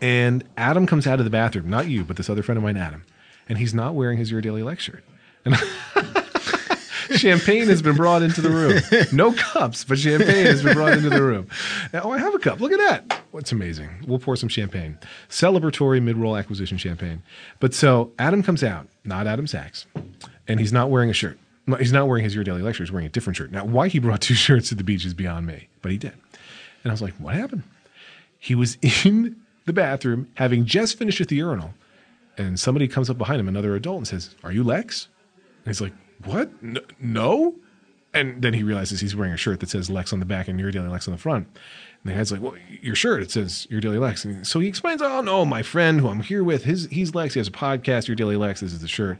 And 0.01 0.43
Adam 0.57 0.87
comes 0.87 1.05
out 1.05 1.19
of 1.19 1.25
the 1.25 1.31
bathroom, 1.31 1.69
not 1.69 1.87
you, 1.87 2.03
but 2.03 2.17
this 2.17 2.29
other 2.29 2.41
friend 2.41 2.57
of 2.57 2.63
mine, 2.63 2.75
Adam, 2.75 3.03
and 3.47 3.57
he's 3.57 3.73
not 3.73 3.93
wearing 3.93 4.17
his 4.17 4.31
Your 4.31 4.41
Daily 4.41 4.63
Lex 4.63 4.83
shirt. 4.83 5.03
And 5.45 5.55
champagne 7.17 7.67
has 7.67 7.81
been 7.81 7.95
brought 7.95 8.23
into 8.23 8.41
the 8.41 8.49
room. 8.49 8.81
No 9.11 9.31
cups, 9.33 9.83
but 9.83 9.99
champagne 9.99 10.45
has 10.45 10.63
been 10.63 10.73
brought 10.73 10.93
into 10.93 11.09
the 11.09 11.21
room. 11.21 11.47
Now, 11.93 12.01
oh, 12.05 12.11
I 12.11 12.17
have 12.17 12.33
a 12.33 12.39
cup. 12.39 12.59
Look 12.59 12.71
at 12.71 12.79
that. 12.79 13.21
What's 13.31 13.51
amazing? 13.51 13.89
We'll 14.07 14.19
pour 14.19 14.35
some 14.35 14.49
champagne. 14.49 14.97
Celebratory 15.29 16.01
mid-roll 16.01 16.35
acquisition 16.35 16.77
champagne. 16.77 17.21
But 17.59 17.73
so 17.73 18.11
Adam 18.19 18.43
comes 18.43 18.63
out, 18.63 18.87
not 19.05 19.27
Adam 19.27 19.47
Sachs, 19.47 19.85
and 20.47 20.59
he's 20.59 20.73
not 20.73 20.89
wearing 20.89 21.09
a 21.09 21.13
shirt. 21.13 21.37
He's 21.77 21.93
not 21.93 22.07
wearing 22.07 22.23
his 22.23 22.33
Your 22.33 22.43
Daily 22.43 22.61
shirt. 22.73 22.79
He's 22.81 22.91
wearing 22.91 23.05
a 23.05 23.09
different 23.09 23.37
shirt. 23.37 23.51
Now, 23.51 23.65
why 23.65 23.87
he 23.87 23.99
brought 23.99 24.21
two 24.21 24.33
shirts 24.33 24.69
to 24.69 24.75
the 24.75 24.83
beach 24.83 25.05
is 25.05 25.13
beyond 25.13 25.45
me, 25.45 25.67
but 25.81 25.91
he 25.91 25.97
did. 25.97 26.13
And 26.83 26.91
I 26.91 26.93
was 26.93 27.01
like, 27.01 27.13
what 27.13 27.35
happened? 27.35 27.63
He 28.39 28.55
was 28.55 28.77
in 29.05 29.35
the 29.65 29.73
bathroom 29.73 30.29
having 30.35 30.65
just 30.65 30.97
finished 30.97 31.21
at 31.21 31.27
the 31.27 31.35
urinal, 31.35 31.73
and 32.37 32.59
somebody 32.59 32.87
comes 32.87 33.09
up 33.09 33.17
behind 33.17 33.39
him, 33.39 33.47
another 33.47 33.75
adult, 33.75 33.97
and 33.97 34.07
says, 34.07 34.35
Are 34.43 34.51
you 34.51 34.63
Lex? 34.63 35.07
And 35.65 35.67
he's 35.67 35.81
like, 35.81 35.93
What? 36.23 36.49
No? 36.99 37.55
And 38.13 38.41
then 38.41 38.53
he 38.53 38.63
realizes 38.63 38.99
he's 38.99 39.15
wearing 39.15 39.33
a 39.33 39.37
shirt 39.37 39.61
that 39.61 39.69
says 39.69 39.89
Lex 39.89 40.11
on 40.11 40.19
the 40.19 40.25
back 40.25 40.47
and 40.49 40.59
Your 40.59 40.71
Daily 40.71 40.89
Lex 40.89 41.07
on 41.07 41.13
the 41.13 41.17
front. 41.17 41.47
And 42.03 42.11
the 42.11 42.17
guy's 42.17 42.31
like, 42.31 42.41
Well, 42.41 42.55
your 42.81 42.95
shirt, 42.95 43.21
it 43.21 43.31
says 43.31 43.67
Your 43.69 43.79
Daily 43.79 43.97
Lex. 43.97 44.25
And 44.25 44.45
so 44.45 44.59
he 44.59 44.67
explains, 44.67 45.01
Oh, 45.01 45.21
no, 45.21 45.45
my 45.45 45.61
friend 45.61 46.01
who 46.01 46.09
I'm 46.09 46.21
here 46.21 46.43
with, 46.43 46.63
his, 46.63 46.87
he's 46.91 47.13
Lex. 47.15 47.35
He 47.35 47.39
has 47.39 47.47
a 47.47 47.51
podcast, 47.51 48.07
Your 48.07 48.15
Daily 48.15 48.35
Lex. 48.37 48.61
This 48.61 48.73
is 48.73 48.81
the 48.81 48.87
shirt. 48.87 49.17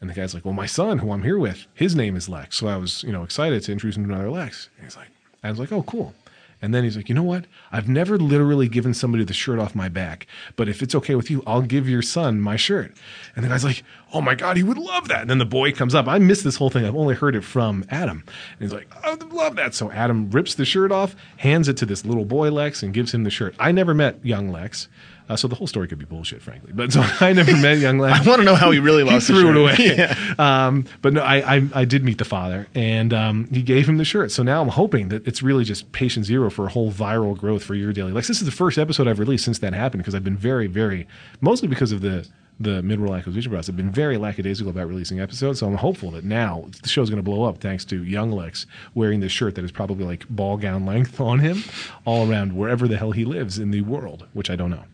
And 0.00 0.08
the 0.08 0.14
guy's 0.14 0.34
like, 0.34 0.44
Well, 0.44 0.54
my 0.54 0.66
son 0.66 0.98
who 0.98 1.10
I'm 1.12 1.22
here 1.22 1.38
with, 1.38 1.66
his 1.74 1.96
name 1.96 2.14
is 2.16 2.28
Lex. 2.28 2.56
So 2.56 2.68
I 2.68 2.76
was, 2.76 3.02
you 3.02 3.12
know, 3.12 3.22
excited 3.24 3.62
to 3.64 3.72
introduce 3.72 3.96
him 3.96 4.06
to 4.06 4.12
another 4.12 4.30
Lex. 4.30 4.68
And 4.76 4.84
he's 4.86 4.96
like, 4.96 5.08
I 5.42 5.50
was 5.50 5.58
like, 5.58 5.72
Oh, 5.72 5.82
cool. 5.82 6.14
And 6.60 6.74
then 6.74 6.84
he's 6.84 6.96
like, 6.96 7.08
you 7.08 7.14
know 7.14 7.22
what? 7.22 7.46
I've 7.70 7.88
never 7.88 8.18
literally 8.18 8.68
given 8.68 8.94
somebody 8.94 9.24
the 9.24 9.32
shirt 9.32 9.58
off 9.58 9.74
my 9.74 9.88
back, 9.88 10.26
but 10.56 10.68
if 10.68 10.82
it's 10.82 10.94
okay 10.94 11.14
with 11.14 11.30
you, 11.30 11.42
I'll 11.46 11.62
give 11.62 11.88
your 11.88 12.02
son 12.02 12.40
my 12.40 12.56
shirt. 12.56 12.92
And 13.36 13.44
the 13.44 13.48
guy's 13.48 13.64
like, 13.64 13.84
oh 14.12 14.20
my 14.20 14.34
God, 14.34 14.56
he 14.56 14.62
would 14.62 14.78
love 14.78 15.08
that. 15.08 15.20
And 15.22 15.30
then 15.30 15.38
the 15.38 15.44
boy 15.44 15.72
comes 15.72 15.94
up. 15.94 16.06
I 16.08 16.18
missed 16.18 16.44
this 16.44 16.56
whole 16.56 16.70
thing. 16.70 16.84
I've 16.84 16.96
only 16.96 17.14
heard 17.14 17.36
it 17.36 17.42
from 17.44 17.84
Adam. 17.90 18.24
And 18.26 18.60
he's 18.60 18.72
like, 18.72 18.88
I 19.04 19.10
would 19.10 19.32
love 19.32 19.56
that. 19.56 19.74
So 19.74 19.90
Adam 19.90 20.30
rips 20.30 20.54
the 20.54 20.64
shirt 20.64 20.90
off, 20.92 21.14
hands 21.36 21.68
it 21.68 21.76
to 21.78 21.86
this 21.86 22.04
little 22.04 22.24
boy, 22.24 22.50
Lex, 22.50 22.82
and 22.82 22.94
gives 22.94 23.12
him 23.12 23.24
the 23.24 23.30
shirt. 23.30 23.54
I 23.58 23.70
never 23.72 23.92
met 23.94 24.24
young 24.24 24.50
Lex. 24.50 24.88
Uh, 25.30 25.36
so 25.36 25.46
the 25.46 25.54
whole 25.54 25.66
story 25.66 25.86
could 25.86 25.98
be 25.98 26.06
bullshit, 26.06 26.40
frankly. 26.40 26.72
But 26.74 26.90
so 26.90 27.02
I 27.20 27.34
never 27.34 27.54
met 27.54 27.76
young 27.78 27.98
Lex. 27.98 28.18
I 28.26 28.28
want 28.30 28.40
to 28.40 28.46
know 28.46 28.54
how 28.54 28.70
he 28.70 28.78
really 28.78 29.04
He 29.04 29.10
lost 29.10 29.28
the 29.28 29.34
threw 29.34 29.50
it 29.66 29.76
shirt. 29.76 29.98
away. 29.98 30.16
Um, 30.38 30.86
but 31.02 31.12
no, 31.12 31.20
I, 31.20 31.56
I 31.56 31.68
I 31.74 31.84
did 31.84 32.02
meet 32.04 32.16
the 32.18 32.24
father, 32.24 32.68
and 32.74 33.12
um, 33.12 33.48
he 33.52 33.60
gave 33.60 33.88
him 33.88 33.98
the 33.98 34.04
shirt. 34.04 34.30
So 34.30 34.42
now 34.42 34.62
I'm 34.62 34.68
hoping 34.68 35.08
that 35.08 35.26
it's 35.26 35.42
really 35.42 35.64
just 35.64 35.90
patient 35.92 36.24
zero 36.26 36.48
for 36.48 36.64
a 36.66 36.68
whole 36.70 36.90
viral 36.92 37.36
growth 37.36 37.62
for 37.64 37.74
your 37.74 37.92
daily. 37.92 38.12
Like 38.12 38.24
this 38.26 38.38
is 38.40 38.46
the 38.46 38.52
first 38.52 38.78
episode 38.78 39.06
I've 39.08 39.18
released 39.18 39.44
since 39.44 39.58
that 39.58 39.74
happened 39.74 40.02
because 40.02 40.14
I've 40.14 40.24
been 40.24 40.36
very, 40.38 40.66
very 40.68 41.06
mostly 41.42 41.68
because 41.68 41.90
of 41.92 42.00
the 42.00 42.26
the 42.60 42.82
mid-roll 42.82 43.14
acquisition 43.14 43.50
process. 43.50 43.68
I've 43.68 43.76
been 43.76 43.90
very 43.90 44.16
lackadaisical 44.16 44.70
about 44.70 44.88
releasing 44.88 45.20
episodes, 45.20 45.60
so 45.60 45.66
I'm 45.66 45.76
hopeful 45.76 46.10
that 46.12 46.24
now 46.24 46.68
the 46.82 46.88
show's 46.88 47.08
going 47.08 47.18
to 47.18 47.22
blow 47.22 47.44
up 47.44 47.58
thanks 47.58 47.84
to 47.86 48.02
young 48.02 48.32
Lex 48.32 48.66
wearing 48.94 49.20
this 49.20 49.32
shirt 49.32 49.54
that 49.54 49.64
is 49.64 49.72
probably 49.72 50.04
like 50.04 50.28
ball 50.28 50.56
gown 50.56 50.84
length 50.84 51.20
on 51.20 51.38
him, 51.38 51.62
all 52.04 52.30
around 52.30 52.56
wherever 52.56 52.88
the 52.88 52.96
hell 52.96 53.12
he 53.12 53.24
lives 53.24 53.58
in 53.58 53.70
the 53.70 53.82
world, 53.82 54.26
which 54.32 54.50
I 54.50 54.56
don't 54.56 54.70
know. 54.70 54.84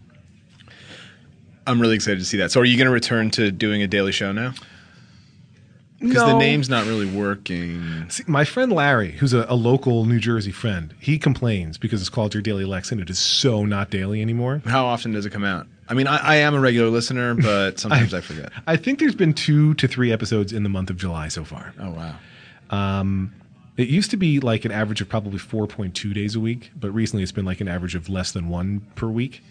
I'm 1.67 1.81
really 1.81 1.95
excited 1.95 2.19
to 2.19 2.27
see 2.27 2.37
that. 2.39 2.53
So, 2.53 2.61
are 2.61 2.65
you 2.65 2.77
going 2.77 2.87
to 2.87 2.93
return 2.93 3.31
to 3.33 3.51
doing 3.51 3.83
a 3.83 3.87
daily 3.87 4.13
show 4.13 4.33
now? 4.33 4.53
Because 6.09 6.25
the 6.25 6.39
name's 6.39 6.69
not 6.69 6.87
really 6.87 7.07
working. 7.07 8.09
See, 8.09 8.25
my 8.27 8.45
friend 8.45 8.73
Larry, 8.73 9.13
who's 9.13 9.33
a, 9.33 9.47
a 9.49 9.55
local 9.55 10.05
New 10.05 10.19
Jersey 10.19 10.53
friend, 10.53 10.95
he 11.01 11.19
complains 11.19 11.79
because 11.79 12.01
it's 12.01 12.11
called 12.11 12.35
Your 12.35 12.43
Daily 12.43 12.65
Lex 12.65 12.93
and 12.93 13.01
it 13.01 13.11
is 13.11 13.19
so 13.19 13.65
not 13.65 13.91
daily 13.91 14.21
anymore. 14.21 14.63
How 14.67 14.87
often 14.87 15.13
does 15.13 15.27
it 15.27 15.31
come 15.31 15.45
out? 15.45 15.67
I 15.89 15.95
mean, 15.95 16.07
I, 16.07 16.17
I 16.17 16.35
am 16.37 16.55
a 16.55 16.61
regular 16.61 16.89
listener, 16.89 17.35
but 17.35 17.79
sometimes 17.79 18.15
I, 18.15 18.21
forget. 18.21 18.53
I 18.67 18.77
think 18.77 18.99
there's 18.99 19.15
been 19.15 19.35
two 19.35 19.75
to 19.75 19.89
three 19.89 20.13
episodes 20.13 20.53
in 20.53 20.63
the 20.63 20.69
month 20.69 20.91
of 20.91 20.97
July 20.97 21.29
so 21.29 21.45
far. 21.45 21.75
Oh 21.79 21.91
wow. 21.91 22.17
Um, 22.71 23.35
it 23.77 23.89
used 23.89 24.11
to 24.13 24.17
be 24.17 24.41
like 24.41 24.65
an 24.65 24.71
average 24.71 25.01
of 25.01 25.09
probably 25.09 25.39
4.2 25.39 26.15
days 26.15 26.37
a 26.37 26.41
week, 26.41 26.71
but 26.77 26.91
recently 26.93 27.23
it's 27.23 27.33
been 27.33 27.45
like 27.45 27.61
an 27.61 27.69
average 27.69 27.95
of 27.95 28.09
less 28.09 28.33
than 28.33 28.49
one 28.49 28.83
per 28.95 29.09
week. 29.09 29.43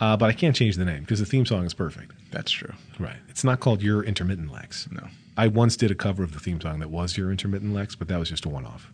Uh, 0.00 0.16
but 0.16 0.30
I 0.30 0.32
can't 0.32 0.54
change 0.54 0.76
the 0.76 0.84
name 0.84 1.00
because 1.00 1.18
the 1.18 1.26
theme 1.26 1.44
song 1.44 1.64
is 1.64 1.74
perfect. 1.74 2.12
That's 2.30 2.50
true. 2.50 2.72
Right. 2.98 3.16
It's 3.28 3.42
not 3.42 3.60
called 3.60 3.82
Your 3.82 4.02
Intermittent 4.04 4.52
Lex. 4.52 4.88
No. 4.92 5.06
I 5.36 5.48
once 5.48 5.76
did 5.76 5.90
a 5.90 5.94
cover 5.94 6.22
of 6.22 6.32
the 6.32 6.40
theme 6.40 6.60
song 6.60 6.78
that 6.80 6.90
was 6.90 7.16
Your 7.16 7.30
Intermittent 7.30 7.74
Lex, 7.74 7.94
but 7.96 8.08
that 8.08 8.18
was 8.18 8.28
just 8.28 8.44
a 8.44 8.48
one 8.48 8.64
off. 8.64 8.92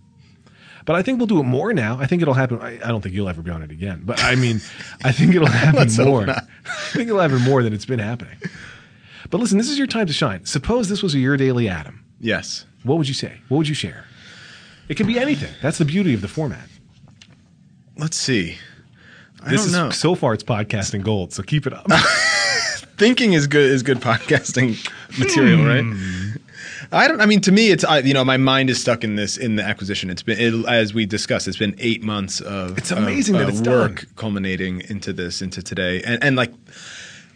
But 0.87 0.97
I 0.97 1.03
think 1.03 1.19
we'll 1.19 1.27
do 1.27 1.41
it 1.41 1.45
more 1.45 1.73
now. 1.73 1.99
I 1.99 2.07
think 2.07 2.21
it'll 2.21 2.35
happen. 2.35 2.61
I, 2.61 2.75
I 2.75 2.89
don't 2.89 3.01
think 3.01 3.15
you'll 3.15 3.29
ever 3.29 3.41
be 3.43 3.51
on 3.51 3.63
it 3.63 3.71
again, 3.71 4.03
but 4.05 4.23
I 4.23 4.35
mean, 4.35 4.61
I 5.03 5.13
think 5.13 5.35
it'll 5.35 5.49
happen 5.51 5.89
more. 6.05 6.29
I 6.29 6.41
think 6.93 7.09
it'll 7.09 7.21
happen 7.21 7.41
more 7.41 7.63
than 7.63 7.73
it's 7.73 7.87
been 7.87 7.99
happening. 7.99 8.37
But 9.31 9.41
listen, 9.41 9.57
this 9.57 9.71
is 9.71 9.79
your 9.79 9.87
time 9.87 10.07
to 10.07 10.13
shine. 10.13 10.45
Suppose 10.45 10.89
this 10.89 11.03
was 11.03 11.15
a 11.15 11.19
Your 11.19 11.37
Daily 11.37 11.69
Adam. 11.69 12.05
Yes. 12.21 12.67
What 12.83 12.99
would 12.99 13.09
you 13.09 13.15
say? 13.15 13.41
What 13.49 13.59
would 13.59 13.69
you 13.69 13.75
share? 13.75 14.05
It 14.89 14.97
can 14.97 15.07
be 15.07 15.19
anything. 15.19 15.53
That's 15.63 15.79
the 15.79 15.85
beauty 15.87 16.13
of 16.13 16.21
the 16.21 16.29
format. 16.29 16.69
Let's 17.97 18.17
see. 18.17 18.59
I 19.45 19.51
This 19.51 19.61
don't 19.61 19.67
is 19.69 19.73
know. 19.75 19.91
so 19.91 20.15
far 20.15 20.33
it's 20.35 20.43
podcasting 20.45 21.03
gold, 21.03 21.33
so 21.33 21.43
keep 21.43 21.67
it 21.67 21.73
up. 21.73 21.87
thinking 22.97 23.33
is 23.33 23.47
good 23.47 23.71
is 23.71 23.83
good 23.83 23.99
podcasting 23.99 24.77
material, 25.19 25.65
right? 25.65 25.85
I 26.93 27.09
don't. 27.09 27.21
I 27.21 27.27
mean, 27.27 27.41
to 27.43 27.53
me, 27.53 27.71
it's 27.71 27.85
I, 27.85 27.99
you 27.99 28.15
know, 28.15 28.25
my 28.25 28.37
mind 28.37 28.71
is 28.71 28.81
stuck 28.81 29.05
in 29.05 29.17
this 29.17 29.37
in 29.37 29.57
the 29.57 29.63
acquisition. 29.63 30.11
It's 30.11 30.23
been 30.23 30.39
it, 30.39 30.67
as 30.69 30.95
we 30.95 31.07
discussed. 31.07 31.49
It's 31.49 31.57
been 31.59 31.75
eight 31.79 32.03
months 32.03 32.41
of 32.41 32.79
It's 32.79 32.91
amazing 32.91 33.35
of, 33.37 33.41
that 33.41 33.49
of 33.49 33.59
it's 33.61 33.69
work 33.69 33.97
done. 33.97 34.07
culminating 34.17 34.81
into 34.89 35.13
this 35.13 35.43
into 35.43 35.63
today. 35.63 36.03
And 36.03 36.23
and 36.23 36.37
like 36.37 36.53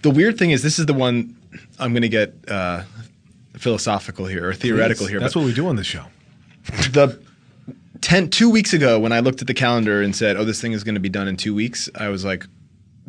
the 0.02 0.10
weird 0.10 0.38
thing 0.38 0.50
is, 0.52 0.62
this 0.62 0.78
is 0.78 0.86
the 0.86 0.94
one 0.94 1.36
I'm 1.78 1.92
going 1.92 2.02
to 2.02 2.08
get 2.08 2.34
uh, 2.48 2.84
philosophical 3.56 4.26
here 4.26 4.48
or 4.48 4.54
theoretical 4.54 5.06
here. 5.06 5.18
That's 5.20 5.34
what 5.36 5.44
we 5.44 5.52
do 5.54 5.66
on 5.66 5.76
this 5.76 5.86
show. 5.86 6.04
the 6.92 7.18
ten 8.00 8.28
two 8.30 8.50
weeks 8.50 8.72
ago 8.72 8.98
when 8.98 9.12
I 9.12 9.20
looked 9.20 9.40
at 9.40 9.46
the 9.46 9.54
calendar 9.54 10.02
and 10.02 10.14
said, 10.14 10.36
"Oh, 10.36 10.44
this 10.44 10.60
thing 10.60 10.72
is 10.72 10.84
going 10.84 10.94
to 10.94 11.00
be 11.00 11.08
done 11.08 11.28
in 11.28 11.36
two 11.36 11.54
weeks," 11.54 11.88
I 11.94 12.08
was 12.08 12.24
like. 12.24 12.46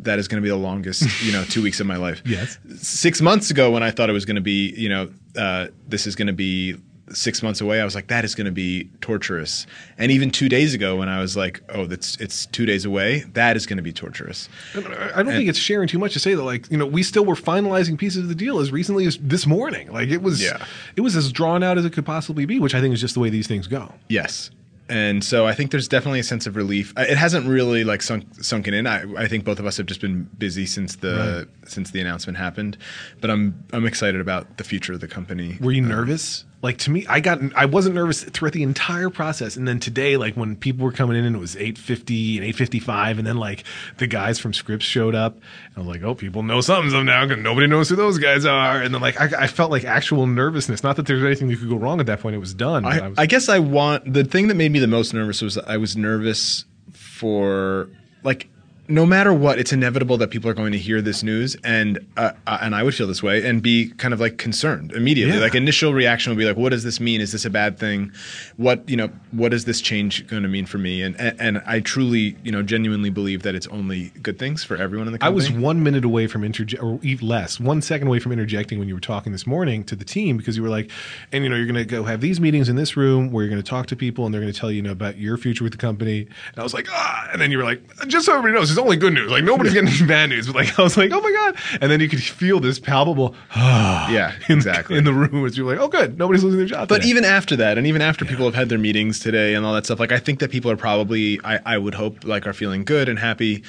That 0.02 0.18
is 0.18 0.28
going 0.28 0.40
to 0.40 0.42
be 0.42 0.48
the 0.48 0.56
longest, 0.56 1.02
you 1.22 1.30
know, 1.30 1.44
two 1.44 1.62
weeks 1.62 1.78
of 1.78 1.86
my 1.86 1.96
life. 1.98 2.22
Yes. 2.26 2.56
Six 2.78 3.20
months 3.20 3.50
ago, 3.50 3.70
when 3.70 3.82
I 3.82 3.90
thought 3.90 4.08
it 4.08 4.14
was 4.14 4.24
going 4.24 4.36
to 4.36 4.40
be, 4.40 4.70
you 4.74 4.88
know, 4.88 5.10
uh, 5.36 5.66
this 5.88 6.06
is 6.06 6.16
going 6.16 6.28
to 6.28 6.32
be 6.32 6.74
six 7.12 7.42
months 7.42 7.60
away, 7.60 7.82
I 7.82 7.84
was 7.84 7.94
like, 7.94 8.06
that 8.06 8.24
is 8.24 8.34
going 8.34 8.46
to 8.46 8.50
be 8.50 8.88
torturous. 9.02 9.66
And 9.98 10.10
even 10.10 10.30
two 10.30 10.48
days 10.48 10.72
ago, 10.72 10.96
when 10.96 11.10
I 11.10 11.20
was 11.20 11.36
like, 11.36 11.60
oh, 11.68 11.84
that's 11.84 12.16
it's 12.16 12.46
two 12.46 12.64
days 12.64 12.86
away, 12.86 13.24
that 13.34 13.58
is 13.58 13.66
going 13.66 13.76
to 13.76 13.82
be 13.82 13.92
torturous. 13.92 14.48
I 14.74 14.80
don't 15.22 15.26
think 15.26 15.50
it's 15.50 15.58
sharing 15.58 15.86
too 15.86 15.98
much 15.98 16.14
to 16.14 16.18
say 16.18 16.34
that, 16.34 16.44
like, 16.44 16.70
you 16.70 16.78
know, 16.78 16.86
we 16.86 17.02
still 17.02 17.26
were 17.26 17.34
finalizing 17.34 17.98
pieces 17.98 18.22
of 18.22 18.28
the 18.28 18.34
deal 18.34 18.58
as 18.58 18.72
recently 18.72 19.04
as 19.04 19.18
this 19.18 19.46
morning. 19.46 19.92
Like, 19.92 20.08
it 20.08 20.22
was, 20.22 20.42
Yeah. 20.42 20.64
it 20.96 21.02
was 21.02 21.14
as 21.14 21.30
drawn 21.30 21.62
out 21.62 21.76
as 21.76 21.84
it 21.84 21.92
could 21.92 22.06
possibly 22.06 22.46
be, 22.46 22.58
which 22.58 22.74
I 22.74 22.80
think 22.80 22.94
is 22.94 23.02
just 23.02 23.12
the 23.12 23.20
way 23.20 23.28
these 23.28 23.46
things 23.46 23.66
go. 23.66 23.92
Yes. 24.08 24.50
And 24.90 25.22
so 25.22 25.46
I 25.46 25.54
think 25.54 25.70
there's 25.70 25.86
definitely 25.86 26.18
a 26.18 26.24
sense 26.24 26.46
of 26.46 26.56
relief. 26.56 26.92
It 26.96 27.16
hasn't 27.16 27.46
really 27.46 27.84
like 27.84 28.02
sunk 28.02 28.24
sunken 28.42 28.74
in. 28.74 28.86
I, 28.86 29.04
I 29.16 29.28
think 29.28 29.44
both 29.44 29.60
of 29.60 29.66
us 29.66 29.76
have 29.76 29.86
just 29.86 30.00
been 30.00 30.24
busy 30.36 30.66
since 30.66 30.96
the 30.96 31.48
since 31.64 31.92
the 31.92 32.00
announcement 32.00 32.38
happened. 32.38 32.76
But 33.20 33.30
I'm 33.30 33.64
I'm 33.72 33.86
excited 33.86 34.20
about 34.20 34.58
the 34.58 34.64
future 34.64 34.92
of 34.92 35.00
the 35.00 35.08
company. 35.08 35.58
Were 35.60 35.70
you 35.70 35.82
um, 35.82 35.88
nervous? 35.88 36.44
Like 36.62 36.76
to 36.78 36.90
me, 36.90 37.06
I 37.08 37.20
got 37.20 37.40
I 37.56 37.64
wasn't 37.64 37.94
nervous 37.94 38.22
throughout 38.22 38.52
the 38.52 38.62
entire 38.62 39.08
process, 39.08 39.56
and 39.56 39.66
then 39.66 39.80
today, 39.80 40.18
like 40.18 40.34
when 40.34 40.56
people 40.56 40.84
were 40.84 40.92
coming 40.92 41.16
in 41.16 41.24
and 41.24 41.34
it 41.34 41.38
was 41.38 41.56
eight 41.56 41.78
fifty 41.78 42.36
and 42.36 42.46
eight 42.46 42.54
fifty 42.54 42.78
five, 42.78 43.16
and 43.16 43.26
then 43.26 43.38
like 43.38 43.64
the 43.96 44.06
guys 44.06 44.38
from 44.38 44.52
Scripps 44.52 44.84
showed 44.84 45.14
up, 45.14 45.34
and 45.34 45.76
I 45.76 45.80
was 45.80 45.88
like, 45.88 46.02
oh, 46.02 46.14
people 46.14 46.42
know 46.42 46.60
something's 46.60 46.92
up 46.92 47.04
now 47.04 47.26
because 47.26 47.42
nobody 47.42 47.66
knows 47.66 47.88
who 47.88 47.96
those 47.96 48.18
guys 48.18 48.44
are, 48.44 48.82
and 48.82 48.92
then 48.92 49.00
like 49.00 49.18
I, 49.18 49.44
I 49.44 49.46
felt 49.46 49.70
like 49.70 49.84
actual 49.84 50.26
nervousness. 50.26 50.82
Not 50.82 50.96
that 50.96 51.06
there's 51.06 51.24
anything 51.24 51.48
that 51.48 51.60
could 51.60 51.70
go 51.70 51.76
wrong 51.76 51.98
at 51.98 52.04
that 52.06 52.20
point; 52.20 52.36
it 52.36 52.40
was 52.40 52.52
done. 52.52 52.82
but 52.82 52.92
I, 52.92 53.08
was, 53.08 53.18
I 53.18 53.24
guess 53.24 53.48
I 53.48 53.58
want 53.58 54.12
the 54.12 54.24
thing 54.24 54.48
that 54.48 54.54
made 54.54 54.70
me 54.70 54.80
the 54.80 54.86
most 54.86 55.14
nervous 55.14 55.40
was 55.40 55.56
I 55.56 55.78
was 55.78 55.96
nervous 55.96 56.66
for 56.92 57.88
like 58.22 58.50
no 58.90 59.06
matter 59.06 59.32
what, 59.32 59.58
it's 59.58 59.72
inevitable 59.72 60.18
that 60.18 60.30
people 60.30 60.50
are 60.50 60.54
going 60.54 60.72
to 60.72 60.78
hear 60.78 61.00
this 61.00 61.22
news, 61.22 61.56
and 61.64 61.98
uh, 62.16 62.32
uh, 62.46 62.58
and 62.60 62.74
I 62.74 62.82
would 62.82 62.94
feel 62.94 63.06
this 63.06 63.22
way 63.22 63.46
and 63.46 63.62
be 63.62 63.90
kind 63.90 64.12
of 64.12 64.20
like 64.20 64.36
concerned 64.36 64.92
immediately. 64.92 65.36
Yeah. 65.36 65.40
Like 65.40 65.54
initial 65.54 65.94
reaction 65.94 66.30
would 66.30 66.38
be 66.38 66.44
like, 66.44 66.56
"What 66.56 66.70
does 66.70 66.84
this 66.84 67.00
mean? 67.00 67.20
Is 67.20 67.32
this 67.32 67.44
a 67.44 67.50
bad 67.50 67.78
thing? 67.78 68.12
What 68.56 68.88
you 68.88 68.96
know? 68.96 69.08
What 69.30 69.54
is 69.54 69.64
this 69.64 69.80
change 69.80 70.26
going 70.26 70.42
to 70.42 70.48
mean 70.48 70.66
for 70.66 70.78
me?" 70.78 71.02
And, 71.02 71.18
and 71.20 71.40
and 71.40 71.62
I 71.66 71.80
truly, 71.80 72.36
you 72.42 72.52
know, 72.52 72.62
genuinely 72.62 73.10
believe 73.10 73.42
that 73.42 73.54
it's 73.54 73.68
only 73.68 74.10
good 74.22 74.38
things 74.38 74.64
for 74.64 74.76
everyone 74.76 75.06
in 75.06 75.12
the 75.12 75.24
I 75.24 75.28
was 75.28 75.50
one 75.50 75.82
minute 75.82 76.04
away 76.04 76.26
from 76.26 76.42
interject, 76.42 76.82
or 76.82 76.98
even 77.02 77.28
less, 77.28 77.60
one 77.60 77.80
second 77.80 78.08
away 78.08 78.18
from 78.18 78.32
interjecting 78.32 78.78
when 78.78 78.88
you 78.88 78.94
were 78.94 79.00
talking 79.00 79.30
this 79.32 79.46
morning 79.46 79.84
to 79.84 79.94
the 79.94 80.04
team 80.04 80.36
because 80.36 80.56
you 80.56 80.62
were 80.62 80.68
like, 80.68 80.90
and 81.30 81.44
you 81.44 81.50
know, 81.50 81.56
you're 81.56 81.66
going 81.66 81.74
to 81.76 81.84
go 81.84 82.02
have 82.04 82.20
these 82.20 82.40
meetings 82.40 82.68
in 82.68 82.76
this 82.76 82.96
room 82.96 83.30
where 83.30 83.44
you're 83.44 83.50
going 83.50 83.62
to 83.62 83.68
talk 83.68 83.86
to 83.86 83.96
people 83.96 84.24
and 84.24 84.34
they're 84.34 84.40
going 84.40 84.52
to 84.52 84.58
tell 84.58 84.70
you, 84.70 84.80
you 84.80 84.82
know 84.82 84.92
about 84.92 85.18
your 85.18 85.36
future 85.36 85.62
with 85.62 85.72
the 85.72 85.78
company. 85.78 86.20
And 86.20 86.58
I 86.58 86.62
was 86.62 86.72
like, 86.72 86.88
ah, 86.90 87.28
and 87.32 87.40
then 87.40 87.50
you 87.50 87.58
were 87.58 87.64
like, 87.64 87.82
just 88.06 88.26
so 88.26 88.32
everybody 88.32 88.54
knows, 88.54 88.70
only 88.80 88.96
good 88.96 89.12
news. 89.14 89.30
Like 89.30 89.44
nobody's 89.44 89.72
getting 89.72 89.88
any 89.90 90.06
bad 90.06 90.30
news. 90.30 90.46
But 90.46 90.56
like 90.56 90.78
I 90.78 90.82
was 90.82 90.96
like, 90.96 91.12
oh 91.12 91.20
my 91.20 91.32
god, 91.32 91.56
and 91.80 91.90
then 91.90 92.00
you 92.00 92.08
could 92.08 92.22
feel 92.22 92.60
this 92.60 92.78
palpable, 92.78 93.34
yeah, 93.56 94.34
in, 94.48 94.56
exactly. 94.56 94.96
in 94.98 95.04
the 95.04 95.12
room 95.12 95.44
as 95.46 95.56
you're 95.56 95.66
like, 95.70 95.78
oh 95.80 95.88
good, 95.88 96.18
nobody's 96.18 96.42
losing 96.42 96.58
their 96.58 96.66
job. 96.66 96.88
But 96.88 96.96
today. 96.98 97.08
even 97.10 97.24
after 97.24 97.56
that, 97.56 97.78
and 97.78 97.86
even 97.86 98.02
after 98.02 98.24
people 98.24 98.44
have 98.44 98.54
had 98.54 98.68
their 98.68 98.78
meetings 98.78 99.20
today 99.20 99.54
and 99.54 99.64
all 99.64 99.74
that 99.74 99.84
stuff, 99.84 100.00
like 100.00 100.12
I 100.12 100.18
think 100.18 100.40
that 100.40 100.50
people 100.50 100.70
are 100.70 100.76
probably, 100.76 101.40
I, 101.44 101.60
I 101.74 101.78
would 101.78 101.94
hope, 101.94 102.24
like 102.24 102.46
are 102.46 102.52
feeling 102.52 102.84
good 102.84 103.08
and 103.08 103.18
happy. 103.18 103.62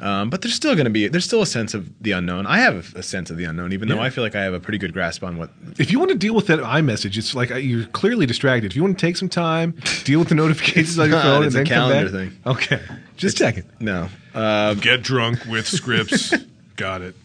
Um, 0.00 0.30
but 0.30 0.42
there's 0.42 0.54
still 0.54 0.74
going 0.74 0.84
to 0.84 0.90
be, 0.90 1.08
there's 1.08 1.24
still 1.24 1.42
a 1.42 1.46
sense 1.46 1.74
of 1.74 1.90
the 2.02 2.12
unknown. 2.12 2.46
I 2.46 2.58
have 2.58 2.94
a 2.94 3.02
sense 3.02 3.30
of 3.30 3.36
the 3.36 3.44
unknown, 3.44 3.72
even 3.72 3.88
though 3.88 4.00
I 4.00 4.10
feel 4.10 4.22
like 4.24 4.34
I 4.36 4.42
have 4.42 4.54
a 4.54 4.60
pretty 4.60 4.78
good 4.78 4.92
grasp 4.92 5.22
on 5.24 5.38
what. 5.38 5.50
If 5.78 5.90
you 5.90 5.98
want 5.98 6.10
to 6.10 6.16
deal 6.18 6.34
with 6.34 6.46
that 6.48 6.58
iMessage, 6.60 7.16
it's 7.16 7.34
like 7.34 7.50
uh, 7.50 7.56
you're 7.56 7.86
clearly 7.86 8.26
distracted. 8.26 8.70
If 8.72 8.76
you 8.76 8.82
want 8.82 8.98
to 8.98 9.06
take 9.06 9.16
some 9.16 9.28
time, 9.28 9.74
deal 10.04 10.18
with 10.18 10.28
the 10.28 10.34
notifications 10.44 10.98
on 10.98 11.10
your 11.10 11.20
phone, 11.22 11.44
It's 11.44 11.54
and 11.54 11.66
a 11.66 11.70
then 11.70 11.78
come 11.78 11.90
calendar 11.90 12.10
back. 12.10 12.66
thing. 12.68 12.78
Okay, 12.78 12.80
just 13.18 13.36
checking. 13.36 13.64
No. 13.80 14.08
Uh, 14.34 14.72
Get 14.74 15.02
drunk 15.02 15.44
with 15.44 15.66
Scripps. 15.68 16.32
Got 16.76 17.02
it. 17.02 17.16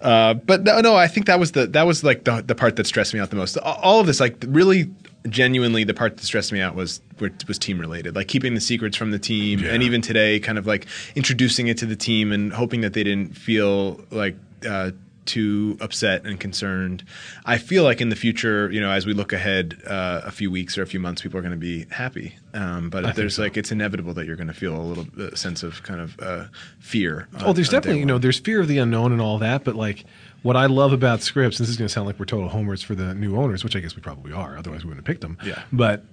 Uh, 0.00 0.34
but 0.34 0.62
no, 0.62 0.80
no, 0.80 0.94
I 0.94 1.06
think 1.08 1.26
that 1.26 1.40
was 1.40 1.52
the 1.52 1.66
that 1.68 1.84
was 1.86 2.04
like 2.04 2.24
the 2.24 2.42
the 2.42 2.54
part 2.54 2.76
that 2.76 2.86
stressed 2.86 3.14
me 3.14 3.18
out 3.20 3.30
the 3.30 3.36
most. 3.36 3.56
All 3.56 3.78
all 3.82 4.00
of 4.00 4.06
this, 4.06 4.20
like 4.20 4.36
really, 4.46 4.90
genuinely, 5.28 5.84
the 5.84 5.94
part 5.94 6.18
that 6.18 6.24
stressed 6.24 6.52
me 6.52 6.60
out 6.60 6.74
was 6.74 7.00
was 7.48 7.58
team 7.58 7.78
related. 7.80 8.14
Like 8.14 8.28
keeping 8.28 8.54
the 8.54 8.60
secrets 8.60 8.96
from 8.96 9.10
the 9.10 9.18
team, 9.18 9.60
Yeah. 9.60 9.70
and 9.72 9.82
even 9.82 10.02
today, 10.02 10.38
kind 10.38 10.58
of 10.58 10.66
like 10.66 10.86
introducing 11.16 11.68
it 11.68 11.78
to 11.78 11.86
the 11.86 11.96
team 11.96 12.30
and 12.30 12.52
hoping 12.52 12.82
that 12.82 12.92
they 12.92 13.02
didn't 13.04 13.36
feel 13.36 14.00
like. 14.10 14.36
Uh, 14.68 14.90
too 15.26 15.76
upset 15.80 16.26
and 16.26 16.38
concerned. 16.38 17.04
I 17.44 17.58
feel 17.58 17.84
like 17.84 18.00
in 18.00 18.08
the 18.08 18.16
future, 18.16 18.70
you 18.70 18.80
know, 18.80 18.90
as 18.90 19.06
we 19.06 19.12
look 19.12 19.32
ahead 19.32 19.80
uh, 19.86 20.22
a 20.24 20.30
few 20.30 20.50
weeks 20.50 20.76
or 20.78 20.82
a 20.82 20.86
few 20.86 21.00
months, 21.00 21.22
people 21.22 21.38
are 21.38 21.42
going 21.42 21.52
to 21.52 21.58
be 21.58 21.86
happy. 21.90 22.36
Um, 22.52 22.90
but 22.90 23.16
there's 23.16 23.36
so. 23.36 23.42
like 23.42 23.56
it's 23.56 23.72
inevitable 23.72 24.14
that 24.14 24.26
you're 24.26 24.36
going 24.36 24.48
to 24.48 24.54
feel 24.54 24.76
a 24.76 24.82
little 24.82 25.06
uh, 25.18 25.34
sense 25.34 25.62
of 25.62 25.82
kind 25.82 26.00
of 26.00 26.18
uh, 26.20 26.44
fear. 26.78 27.28
Oh, 27.40 27.52
there's 27.52 27.68
on- 27.68 27.76
on 27.76 27.80
definitely, 27.80 28.00
you 28.00 28.06
know, 28.06 28.18
there's 28.18 28.38
fear 28.38 28.60
of 28.60 28.68
the 28.68 28.78
unknown 28.78 29.12
and 29.12 29.20
all 29.20 29.38
that, 29.38 29.64
but 29.64 29.74
like 29.74 30.04
what 30.42 30.56
I 30.56 30.66
love 30.66 30.92
about 30.92 31.22
Scripps, 31.22 31.58
and 31.58 31.64
this 31.64 31.70
is 31.70 31.76
going 31.78 31.88
to 31.88 31.92
sound 31.92 32.06
like 32.06 32.18
we're 32.18 32.26
total 32.26 32.50
homers 32.50 32.82
for 32.82 32.94
the 32.94 33.14
new 33.14 33.36
owners, 33.36 33.64
which 33.64 33.74
I 33.74 33.80
guess 33.80 33.96
we 33.96 34.02
probably 34.02 34.32
are. 34.32 34.58
Otherwise, 34.58 34.84
we 34.84 34.88
wouldn't 34.90 35.06
have 35.06 35.10
picked 35.10 35.22
them. 35.22 35.38
Yeah. 35.42 35.62
But 35.72 36.04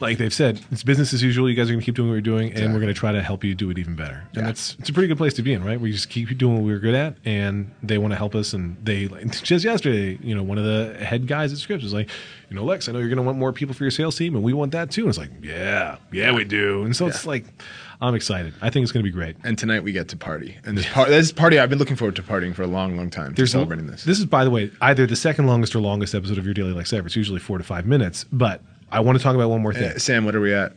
like 0.00 0.18
they've 0.18 0.32
said, 0.32 0.60
it's 0.70 0.82
business 0.82 1.12
as 1.12 1.22
usual. 1.22 1.48
You 1.48 1.54
guys 1.56 1.68
are 1.68 1.72
going 1.72 1.80
to 1.80 1.84
keep 1.84 1.94
doing 1.94 2.08
what 2.08 2.14
you're 2.14 2.20
doing, 2.20 2.52
and 2.52 2.72
we're 2.72 2.80
going 2.80 2.92
to 2.92 2.98
try 2.98 3.12
to 3.12 3.22
help 3.22 3.44
you 3.44 3.54
do 3.54 3.70
it 3.70 3.78
even 3.78 3.96
better. 3.96 4.24
And 4.34 4.46
that's 4.46 4.76
it's 4.78 4.88
a 4.88 4.92
pretty 4.92 5.08
good 5.08 5.16
place 5.16 5.34
to 5.34 5.42
be 5.42 5.52
in, 5.52 5.64
right? 5.64 5.80
We 5.80 5.92
just 5.92 6.10
keep 6.10 6.36
doing 6.36 6.54
what 6.56 6.64
we're 6.64 6.78
good 6.78 6.94
at, 6.94 7.16
and 7.24 7.72
they 7.82 7.98
want 7.98 8.12
to 8.12 8.16
help 8.16 8.34
us. 8.34 8.52
And 8.52 8.76
they 8.84 9.08
like, 9.08 9.30
just 9.42 9.64
yesterday, 9.64 10.18
you 10.22 10.34
know, 10.34 10.42
one 10.42 10.58
of 10.58 10.64
the 10.64 11.04
head 11.04 11.26
guys 11.26 11.52
at 11.52 11.58
Scripps 11.58 11.82
was 11.82 11.94
like, 11.94 12.10
you 12.50 12.56
know, 12.56 12.64
Lex, 12.64 12.88
I 12.88 12.92
know 12.92 12.98
you're 12.98 13.08
going 13.08 13.16
to 13.16 13.22
want 13.22 13.38
more 13.38 13.52
people 13.52 13.74
for 13.74 13.84
your 13.84 13.90
sales 13.90 14.16
team, 14.16 14.34
and 14.34 14.44
we 14.44 14.52
want 14.52 14.72
that 14.72 14.90
too. 14.90 15.02
And 15.02 15.08
it's 15.08 15.18
like, 15.18 15.30
yeah, 15.42 15.96
yeah, 16.12 16.32
we 16.32 16.44
do. 16.44 16.84
And 16.84 16.94
so 16.94 17.06
it's 17.06 17.26
like, 17.26 17.44
I'm 18.00 18.14
excited. 18.14 18.54
I 18.60 18.70
think 18.70 18.82
it's 18.84 18.92
going 18.92 19.02
to 19.04 19.08
be 19.08 19.14
great. 19.14 19.36
and 19.44 19.58
tonight 19.58 19.82
we 19.82 19.92
get 19.92 20.08
to 20.08 20.16
party. 20.16 20.56
And 20.64 20.76
this 20.76 20.86
part, 20.86 21.08
this 21.08 21.32
party, 21.32 21.58
I've 21.58 21.70
been 21.70 21.78
looking 21.78 21.96
forward 21.96 22.16
to 22.16 22.22
partying 22.22 22.54
for 22.54 22.62
a 22.62 22.66
long, 22.66 22.96
long 22.96 23.10
time. 23.10 23.34
There's 23.34 23.52
celebrating 23.52 23.86
this. 23.86 24.04
This 24.04 24.18
is, 24.18 24.26
by 24.26 24.44
the 24.44 24.50
way, 24.50 24.70
either 24.80 25.06
the 25.06 25.16
second 25.16 25.46
longest 25.46 25.74
or 25.74 25.80
longest 25.80 26.14
episode 26.14 26.38
of 26.38 26.44
your 26.44 26.54
daily 26.54 26.72
Lex 26.72 26.92
ever. 26.92 27.06
It's 27.06 27.16
usually 27.16 27.40
four 27.40 27.58
to 27.58 27.64
five 27.64 27.86
minutes, 27.86 28.24
but 28.30 28.60
I 28.90 29.00
want 29.00 29.18
to 29.18 29.22
talk 29.22 29.34
about 29.34 29.50
one 29.50 29.62
more 29.62 29.74
thing. 29.74 29.92
Uh, 29.92 29.98
Sam, 29.98 30.24
what 30.24 30.34
are 30.34 30.40
we 30.40 30.54
at? 30.54 30.72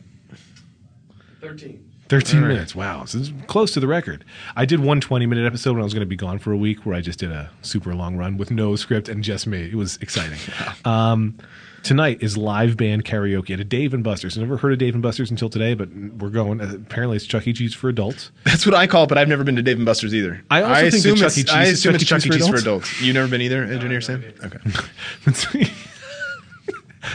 13. 1.40 1.90
13 2.08 2.36
all 2.36 2.42
right. 2.42 2.54
minutes. 2.54 2.74
Wow. 2.74 3.04
So 3.04 3.18
this 3.18 3.28
is 3.28 3.34
close 3.46 3.70
to 3.72 3.80
the 3.80 3.86
record. 3.86 4.24
I 4.56 4.64
did 4.66 4.80
one 4.80 5.00
20 5.00 5.26
minute 5.26 5.46
episode 5.46 5.72
when 5.72 5.80
I 5.80 5.84
was 5.84 5.94
going 5.94 6.00
to 6.00 6.06
be 6.06 6.16
gone 6.16 6.40
for 6.40 6.50
a 6.50 6.56
week 6.56 6.84
where 6.84 6.94
I 6.94 7.00
just 7.00 7.20
did 7.20 7.30
a 7.30 7.50
super 7.62 7.94
long 7.94 8.16
run 8.16 8.36
with 8.36 8.50
no 8.50 8.74
script 8.74 9.08
and 9.08 9.22
just 9.22 9.46
me. 9.46 9.62
It 9.62 9.76
was 9.76 9.96
exciting. 9.98 10.38
um, 10.84 11.38
tonight 11.84 12.18
is 12.20 12.36
live 12.36 12.76
band 12.76 13.04
karaoke 13.04 13.50
at 13.50 13.60
a 13.60 13.64
Dave 13.64 13.94
and 13.94 14.02
Buster's. 14.02 14.36
I've 14.36 14.42
never 14.42 14.56
heard 14.56 14.72
of 14.72 14.78
Dave 14.78 14.94
and 14.94 15.02
Buster's 15.04 15.30
until 15.30 15.48
today, 15.48 15.74
but 15.74 15.88
we're 15.94 16.30
going. 16.30 16.60
Apparently, 16.60 17.16
it's 17.16 17.26
Chuck 17.26 17.46
E. 17.46 17.52
Cheese 17.52 17.74
for 17.74 17.88
adults. 17.88 18.32
That's 18.44 18.66
what 18.66 18.74
I 18.74 18.88
call 18.88 19.04
it, 19.04 19.08
but 19.08 19.16
I've 19.16 19.28
never 19.28 19.44
been 19.44 19.54
to 19.54 19.62
Dave 19.62 19.76
and 19.76 19.86
Buster's 19.86 20.12
either. 20.12 20.42
I 20.50 20.62
also 20.62 20.80
think 20.80 20.90
that 20.90 20.96
assume 20.98 21.16
Chuck 21.16 21.38
E. 21.38 21.42
Cheese 21.42 21.50
I 21.50 21.62
is 21.62 21.72
assume 21.74 21.92
Chuck 21.92 22.02
it's 22.02 22.02
E. 22.02 22.06
Chuck 22.06 22.18
E. 22.18 22.22
Cheese 22.22 22.34
Cheese 22.34 22.46
for 22.48 22.52
for 22.54 22.58
adults? 22.60 22.88
adults. 22.88 23.02
You've 23.02 23.14
never 23.14 23.28
been 23.28 23.40
either, 23.40 23.62
Engineer 23.62 23.88
no 23.88 24.00
Sam? 24.00 24.24
Okay. 24.44 25.70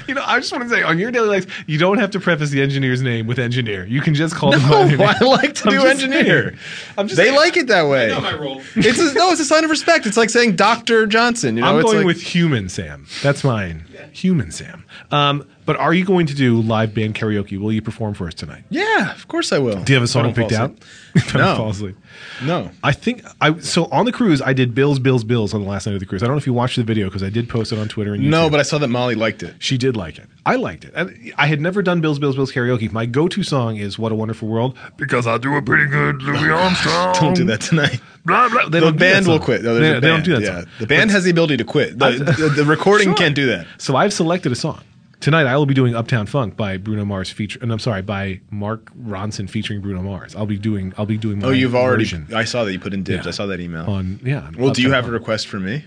you 0.07 0.13
know, 0.15 0.23
I 0.25 0.39
just 0.39 0.51
want 0.51 0.63
to 0.63 0.69
say 0.69 0.81
on 0.83 0.97
your 0.97 1.11
daily 1.11 1.27
life, 1.29 1.63
you 1.67 1.77
don't 1.77 1.97
have 1.99 2.11
to 2.11 2.19
preface 2.19 2.49
the 2.49 2.61
engineer's 2.61 3.01
name 3.01 3.27
with 3.27 3.39
engineer. 3.39 3.85
You 3.85 4.01
can 4.01 4.13
just 4.13 4.35
call 4.35 4.51
them 4.51 4.61
by 4.63 4.85
their 4.85 4.97
No, 4.97 5.05
name. 5.05 5.15
I 5.21 5.25
like 5.25 5.53
to 5.55 5.65
I'm 5.69 5.71
do 5.75 5.81
just 5.81 6.03
engineer. 6.03 6.43
saying. 6.49 6.59
I'm 6.97 7.07
just 7.07 7.17
They 7.17 7.25
saying. 7.25 7.35
like 7.35 7.57
it 7.57 7.67
that 7.67 7.83
way. 7.87 8.07
Not 8.09 8.23
my 8.23 8.33
role. 8.35 8.61
It's 8.75 8.99
a, 8.99 9.13
no, 9.13 9.31
it's 9.31 9.41
a 9.41 9.45
sign 9.45 9.63
of 9.63 9.69
respect. 9.69 10.05
It's 10.05 10.17
like 10.17 10.29
saying 10.29 10.55
Doctor 10.55 11.05
Johnson. 11.05 11.55
You 11.57 11.61
know, 11.63 11.69
I'm 11.69 11.75
it's 11.77 11.85
going 11.85 11.97
like, 11.97 12.05
with 12.07 12.21
human 12.21 12.69
Sam. 12.69 13.05
That's 13.21 13.43
mine. 13.43 13.85
Human 14.15 14.51
Sam. 14.51 14.85
Um, 15.11 15.47
but 15.65 15.75
are 15.77 15.93
you 15.93 16.05
going 16.05 16.25
to 16.27 16.35
do 16.35 16.61
live 16.61 16.93
band 16.93 17.15
karaoke? 17.15 17.59
Will 17.59 17.73
you 17.73 17.81
perform 17.81 18.13
for 18.13 18.27
us 18.27 18.33
tonight? 18.33 18.63
Yeah, 18.69 19.11
of 19.13 19.27
course 19.27 19.51
I 19.51 19.57
will. 19.59 19.83
Do 19.83 19.91
you 19.91 19.95
have 19.95 20.03
a 20.03 20.07
song 20.07 20.33
picked 20.33 20.51
out? 20.53 20.75
Don't 21.15 21.33
No. 21.35 21.55
fall 21.57 21.69
asleep. 21.71 21.95
No. 22.43 22.69
I 22.83 22.91
think 22.91 23.23
I 23.41 23.57
so 23.59 23.85
on 23.85 24.05
the 24.05 24.11
cruise 24.11 24.41
I 24.41 24.53
did 24.53 24.73
Bills 24.75 24.99
Bills 24.99 25.23
Bills 25.23 25.53
on 25.53 25.63
the 25.63 25.67
last 25.69 25.85
night 25.85 25.93
of 25.93 25.99
the 25.99 26.05
cruise. 26.05 26.21
I 26.23 26.27
don't 26.27 26.35
know 26.35 26.39
if 26.39 26.45
you 26.47 26.53
watched 26.53 26.75
the 26.77 26.83
video 26.83 27.07
because 27.07 27.23
I 27.23 27.29
did 27.29 27.49
post 27.49 27.71
it 27.71 27.79
on 27.79 27.87
Twitter 27.87 28.13
and 28.13 28.23
YouTube. 28.23 28.29
No, 28.29 28.49
but 28.49 28.59
I 28.59 28.63
saw 28.63 28.77
that 28.77 28.87
Molly 28.89 29.15
liked 29.15 29.43
it. 29.43 29.55
she 29.59 29.77
did 29.77 29.97
like 29.97 30.17
it. 30.17 30.27
I 30.45 30.55
liked 30.57 30.85
it. 30.85 30.93
I 31.37 31.47
had 31.47 31.59
never 31.59 31.81
done 31.81 31.99
Bills 31.99 32.19
Bills 32.19 32.35
Bills 32.35 32.51
karaoke. 32.51 32.91
My 32.91 33.05
go-to 33.05 33.41
song 33.43 33.77
is 33.77 33.97
"What 33.97 34.11
a 34.11 34.15
Wonderful 34.15 34.47
World" 34.47 34.77
because 34.97 35.25
I 35.27 35.37
do 35.39 35.55
a 35.55 35.61
pretty 35.61 35.87
good 35.87 36.21
Louis 36.21 36.49
Armstrong. 36.51 37.15
Don't 37.15 37.33
do 37.35 37.45
that 37.45 37.61
tonight. 37.61 37.99
Blah, 38.25 38.49
blah. 38.49 38.69
They 38.69 38.79
The 38.79 38.91
do 38.91 38.97
band 38.97 39.27
will 39.27 39.39
quit. 39.39 39.61
No, 39.61 39.75
they, 39.75 39.93
they 39.93 40.07
don't 40.07 40.25
do 40.25 40.33
that 40.33 40.41
yeah. 40.41 40.61
song. 40.61 40.69
The 40.79 40.87
band 40.87 41.11
has 41.11 41.23
the 41.23 41.31
ability 41.31 41.57
to 41.57 41.63
quit. 41.63 41.97
The, 41.99 42.11
the, 42.11 42.53
the 42.57 42.65
recording 42.65 43.09
Sure. 43.09 43.15
can't 43.15 43.35
do 43.35 43.45
that. 43.47 43.67
So 43.77 43.95
I've 43.95 44.13
selected 44.13 44.51
a 44.51 44.55
song. 44.55 44.81
Tonight 45.19 45.47
I 45.47 45.55
will 45.57 45.65
be 45.65 45.73
doing 45.73 45.95
Uptown 45.95 46.25
Funk 46.25 46.55
by 46.55 46.77
Bruno 46.77 47.05
Mars 47.05 47.31
feature, 47.31 47.57
and 47.61 47.71
I'm 47.71 47.79
sorry, 47.79 48.01
by 48.01 48.41
Mark 48.51 48.91
Ronson 48.95 49.49
featuring 49.49 49.81
Bruno 49.81 50.01
Mars. 50.03 50.35
I'll 50.35 50.45
be 50.45 50.57
doing 50.57 50.93
I'll 50.97 51.05
be 51.05 51.17
doing. 51.17 51.43
Oh, 51.43 51.51
you've 51.51 51.73
already. 51.75 52.03
version 52.03 52.27
I 52.33 52.43
saw 52.43 52.63
that 52.63 52.73
you 52.73 52.79
put 52.79 52.93
in 52.93 53.03
dibs. 53.03 53.25
Yeah. 53.25 53.29
I 53.29 53.31
saw 53.31 53.45
that 53.47 53.59
email. 53.59 53.89
on 53.89 54.19
yeah. 54.23 54.49
well, 54.57 54.71
do 54.71 54.81
you 54.81 54.89
Uptown 54.89 55.03
have 55.03 55.07
a 55.07 55.11
request 55.11 55.47
for 55.47 55.59
me? 55.59 55.85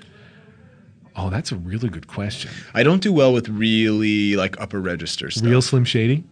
Oh, 1.15 1.31
that's 1.31 1.53
a 1.53 1.57
really 1.57 1.89
good 1.89 2.07
question. 2.07 2.51
I 2.75 2.85
don't 2.85 3.03
do 3.03 3.13
well 3.13 3.33
with 3.33 3.49
really 3.49 4.37
like 4.37 4.61
upper 4.61 4.81
register 4.81 5.31
stuff. 5.31 5.45
Real 5.45 5.63
Slim 5.63 5.85
Shady. 5.85 6.25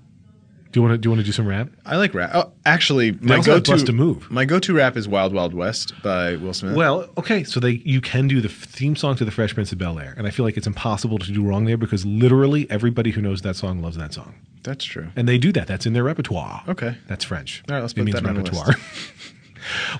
Do 0.76 0.82
you 0.82 0.86
want 0.88 0.92
to 0.92 0.98
do 0.98 1.06
you 1.06 1.10
want 1.10 1.20
to 1.20 1.24
do 1.24 1.32
some 1.32 1.48
rap? 1.48 1.70
I 1.86 1.96
like 1.96 2.12
rap. 2.12 2.32
Oh, 2.34 2.52
actually, 2.66 3.12
my 3.12 3.40
go-to 3.40 3.94
Move. 3.94 4.30
My 4.30 4.44
go-to 4.44 4.74
rap 4.74 4.94
is 4.98 5.08
"Wild 5.08 5.32
Wild 5.32 5.54
West" 5.54 5.94
by 6.02 6.36
Will 6.36 6.52
Smith. 6.52 6.76
Well, 6.76 7.08
okay, 7.16 7.44
so 7.44 7.60
they 7.60 7.80
you 7.86 8.02
can 8.02 8.28
do 8.28 8.42
the 8.42 8.50
theme 8.50 8.94
song 8.94 9.16
to 9.16 9.24
the 9.24 9.30
Fresh 9.30 9.54
Prince 9.54 9.72
of 9.72 9.78
Bel 9.78 9.98
Air, 9.98 10.12
and 10.18 10.26
I 10.26 10.30
feel 10.30 10.44
like 10.44 10.58
it's 10.58 10.66
impossible 10.66 11.16
to 11.20 11.32
do 11.32 11.42
wrong 11.42 11.64
there 11.64 11.78
because 11.78 12.04
literally 12.04 12.70
everybody 12.70 13.10
who 13.10 13.22
knows 13.22 13.40
that 13.40 13.56
song 13.56 13.80
loves 13.80 13.96
that 13.96 14.12
song, 14.12 14.34
that's 14.64 14.84
true. 14.84 15.08
and 15.16 15.26
they 15.26 15.38
do 15.38 15.50
that. 15.52 15.66
That's 15.66 15.86
in 15.86 15.94
their 15.94 16.04
repertoire. 16.04 16.62
Okay. 16.68 16.98
that's 17.08 17.24
French. 17.24 17.62
All 17.70 17.76
right, 17.76 17.80
let's 17.80 17.94
It 17.94 17.96
put 17.96 18.04
means 18.04 18.20
that 18.20 18.24
repertoire. 18.26 18.74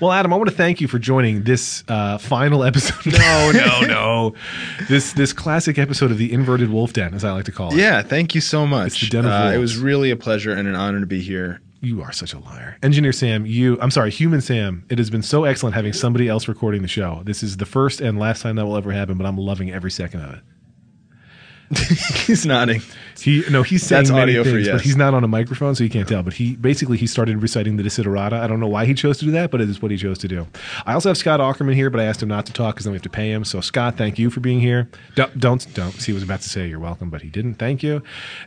well, 0.00 0.12
Adam, 0.12 0.32
I 0.32 0.36
want 0.36 0.48
to 0.50 0.54
thank 0.56 0.80
you 0.80 0.88
for 0.88 0.98
joining 0.98 1.42
this 1.42 1.84
uh, 1.88 2.18
final 2.18 2.64
episode. 2.64 3.06
No, 3.12 3.50
no, 3.52 3.80
no. 3.86 4.34
This 4.88 5.12
this 5.12 5.32
classic 5.32 5.78
episode 5.78 6.10
of 6.10 6.18
the 6.18 6.32
Inverted 6.32 6.70
Wolf 6.70 6.92
Den, 6.92 7.14
as 7.14 7.24
I 7.24 7.32
like 7.32 7.44
to 7.46 7.52
call 7.52 7.72
it. 7.72 7.78
Yeah, 7.78 8.02
thank 8.02 8.34
you 8.34 8.40
so 8.40 8.66
much. 8.66 9.00
the 9.00 9.08
den 9.08 9.24
of 9.26 9.32
Uh, 9.32 9.52
it 9.54 9.58
was 9.58 9.76
really 9.76 10.10
a 10.10 10.16
pleasure 10.16 10.52
and 10.52 10.66
an 10.68 10.74
honor 10.74 11.00
to 11.00 11.06
be 11.06 11.20
here. 11.20 11.60
You 11.82 12.02
are 12.02 12.10
such 12.10 12.32
a 12.32 12.38
liar. 12.38 12.78
Engineer 12.82 13.12
Sam, 13.12 13.44
you, 13.46 13.78
I'm 13.80 13.90
sorry, 13.90 14.10
Human 14.10 14.40
Sam, 14.40 14.84
it 14.88 14.98
has 14.98 15.10
been 15.10 15.22
so 15.22 15.44
excellent 15.44 15.74
having 15.76 15.92
somebody 15.92 16.26
else 16.26 16.48
recording 16.48 16.82
the 16.82 16.88
show. 16.88 17.20
This 17.24 17.42
is 17.42 17.58
the 17.58 17.66
first 17.66 18.00
and 18.00 18.18
last 18.18 18.42
time 18.42 18.56
that 18.56 18.64
will 18.66 18.76
ever 18.76 18.90
happen, 18.92 19.16
but 19.18 19.26
I'm 19.26 19.36
loving 19.36 19.70
every 19.70 19.90
second 19.90 20.20
of 20.22 20.34
it. 20.34 20.40
He's 22.26 22.46
nodding. 22.46 22.82
He 23.18 23.42
no, 23.50 23.62
he's 23.62 23.82
saying 23.82 24.04
That's 24.04 24.10
many 24.10 24.36
audio 24.36 24.44
for 24.44 24.50
things, 24.50 24.68
but 24.68 24.82
he's 24.82 24.96
not 24.96 25.14
on 25.14 25.24
a 25.24 25.28
microphone, 25.28 25.74
so 25.74 25.82
you 25.82 25.90
can't 25.90 26.08
tell. 26.08 26.22
But 26.22 26.34
he 26.34 26.54
basically 26.56 26.96
he 26.96 27.06
started 27.06 27.40
reciting 27.40 27.76
the 27.76 27.82
Desiderata. 27.82 28.34
I 28.34 28.46
don't 28.46 28.60
know 28.60 28.68
why 28.68 28.84
he 28.84 28.94
chose 28.94 29.18
to 29.18 29.24
do 29.24 29.30
that, 29.32 29.50
but 29.50 29.60
it 29.60 29.68
is 29.68 29.80
what 29.80 29.90
he 29.90 29.96
chose 29.96 30.18
to 30.18 30.28
do. 30.28 30.46
I 30.84 30.94
also 30.94 31.08
have 31.08 31.16
Scott 31.16 31.40
Aukerman 31.40 31.74
here, 31.74 31.90
but 31.90 32.00
I 32.00 32.04
asked 32.04 32.22
him 32.22 32.28
not 32.28 32.46
to 32.46 32.52
talk 32.52 32.74
because 32.74 32.84
then 32.84 32.92
we 32.92 32.96
have 32.96 33.02
to 33.02 33.10
pay 33.10 33.30
him. 33.30 33.44
So 33.44 33.60
Scott, 33.60 33.96
thank 33.96 34.18
you 34.18 34.30
for 34.30 34.40
being 34.40 34.60
here. 34.60 34.88
Don't 35.14 35.38
don't, 35.38 35.74
don't. 35.74 35.92
See, 35.92 36.06
he 36.06 36.12
was 36.12 36.22
about 36.22 36.42
to 36.42 36.48
say 36.48 36.68
you're 36.68 36.78
welcome, 36.78 37.10
but 37.10 37.22
he 37.22 37.28
didn't. 37.28 37.54
Thank 37.54 37.82
you, 37.82 38.02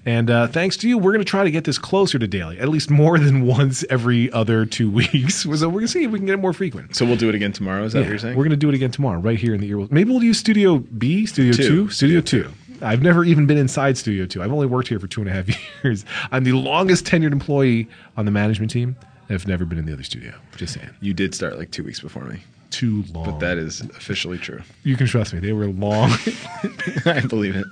and 0.05 0.29
uh, 0.29 0.47
thanks 0.47 0.77
to 0.77 0.87
you, 0.87 0.97
we're 0.97 1.11
going 1.11 1.25
to 1.25 1.29
try 1.29 1.43
to 1.43 1.51
get 1.51 1.63
this 1.63 1.77
closer 1.77 2.19
to 2.19 2.27
daily, 2.27 2.59
at 2.59 2.69
least 2.69 2.89
more 2.89 3.17
than 3.17 3.45
once 3.45 3.83
every 3.89 4.31
other 4.31 4.65
two 4.65 4.89
weeks. 4.99 5.35
So 5.41 5.49
we're 5.49 5.57
going 5.57 5.81
to 5.81 5.87
see 5.87 6.03
if 6.03 6.11
we 6.11 6.19
can 6.19 6.27
get 6.27 6.33
it 6.33 6.37
more 6.41 6.53
frequent. 6.53 6.95
So 6.95 7.05
we'll 7.05 7.17
do 7.17 7.29
it 7.29 7.35
again 7.35 7.51
tomorrow. 7.51 7.83
Is 7.83 7.93
that 7.93 8.01
what 8.01 8.09
you're 8.09 8.19
saying? 8.19 8.37
We're 8.37 8.43
going 8.43 8.51
to 8.51 8.57
do 8.57 8.69
it 8.69 8.75
again 8.75 8.91
tomorrow, 8.91 9.19
right 9.19 9.37
here 9.39 9.53
in 9.53 9.61
the 9.61 9.69
Earwolf. 9.69 9.91
Maybe 9.91 10.11
we'll 10.11 10.23
use 10.23 10.37
Studio 10.37 10.77
B, 10.77 11.25
Studio 11.25 11.53
Two. 11.53 11.67
Two, 11.67 11.89
Studio 11.89 12.21
Two. 12.21 12.51
I've 12.81 13.01
never 13.01 13.23
even 13.25 13.45
been 13.45 13.57
inside 13.57 13.97
Studio 13.97 14.25
Two. 14.25 14.41
I've 14.41 14.51
only 14.53 14.67
worked 14.67 14.87
here 14.87 14.99
for 14.99 15.07
two 15.07 15.21
and 15.21 15.29
a 15.29 15.33
half 15.33 15.47
years. 15.83 16.05
I'm 16.31 16.43
the 16.43 16.53
longest 16.53 17.05
tenured 17.05 17.31
employee 17.31 17.87
on 18.17 18.25
the 18.25 18.31
management 18.31 18.71
team. 18.71 18.95
I've 19.29 19.47
never 19.47 19.65
been 19.65 19.77
in 19.77 19.85
the 19.85 19.93
other 19.93 20.03
studio. 20.03 20.33
Just 20.55 20.73
saying, 20.73 20.89
you 21.01 21.13
did 21.13 21.35
start 21.35 21.57
like 21.57 21.71
two 21.71 21.83
weeks 21.83 21.99
before 21.99 22.23
me, 22.23 22.39
too 22.71 23.03
long. 23.13 23.25
but 23.25 23.39
that 23.39 23.57
is 23.57 23.81
officially 23.81 24.37
true. 24.39 24.61
you 24.83 24.95
can 24.95 25.05
trust 25.07 25.33
me; 25.33 25.39
they 25.39 25.53
were 25.53 25.67
long. 25.67 26.09
I 27.05 27.21
believe 27.27 27.55
it. 27.55 27.67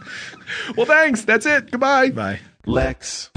well, 0.75 0.85
thanks. 0.85 1.23
That's 1.23 1.45
it. 1.45 1.71
Goodbye. 1.71 2.11
Bye. 2.11 2.39
Lex. 2.65 3.31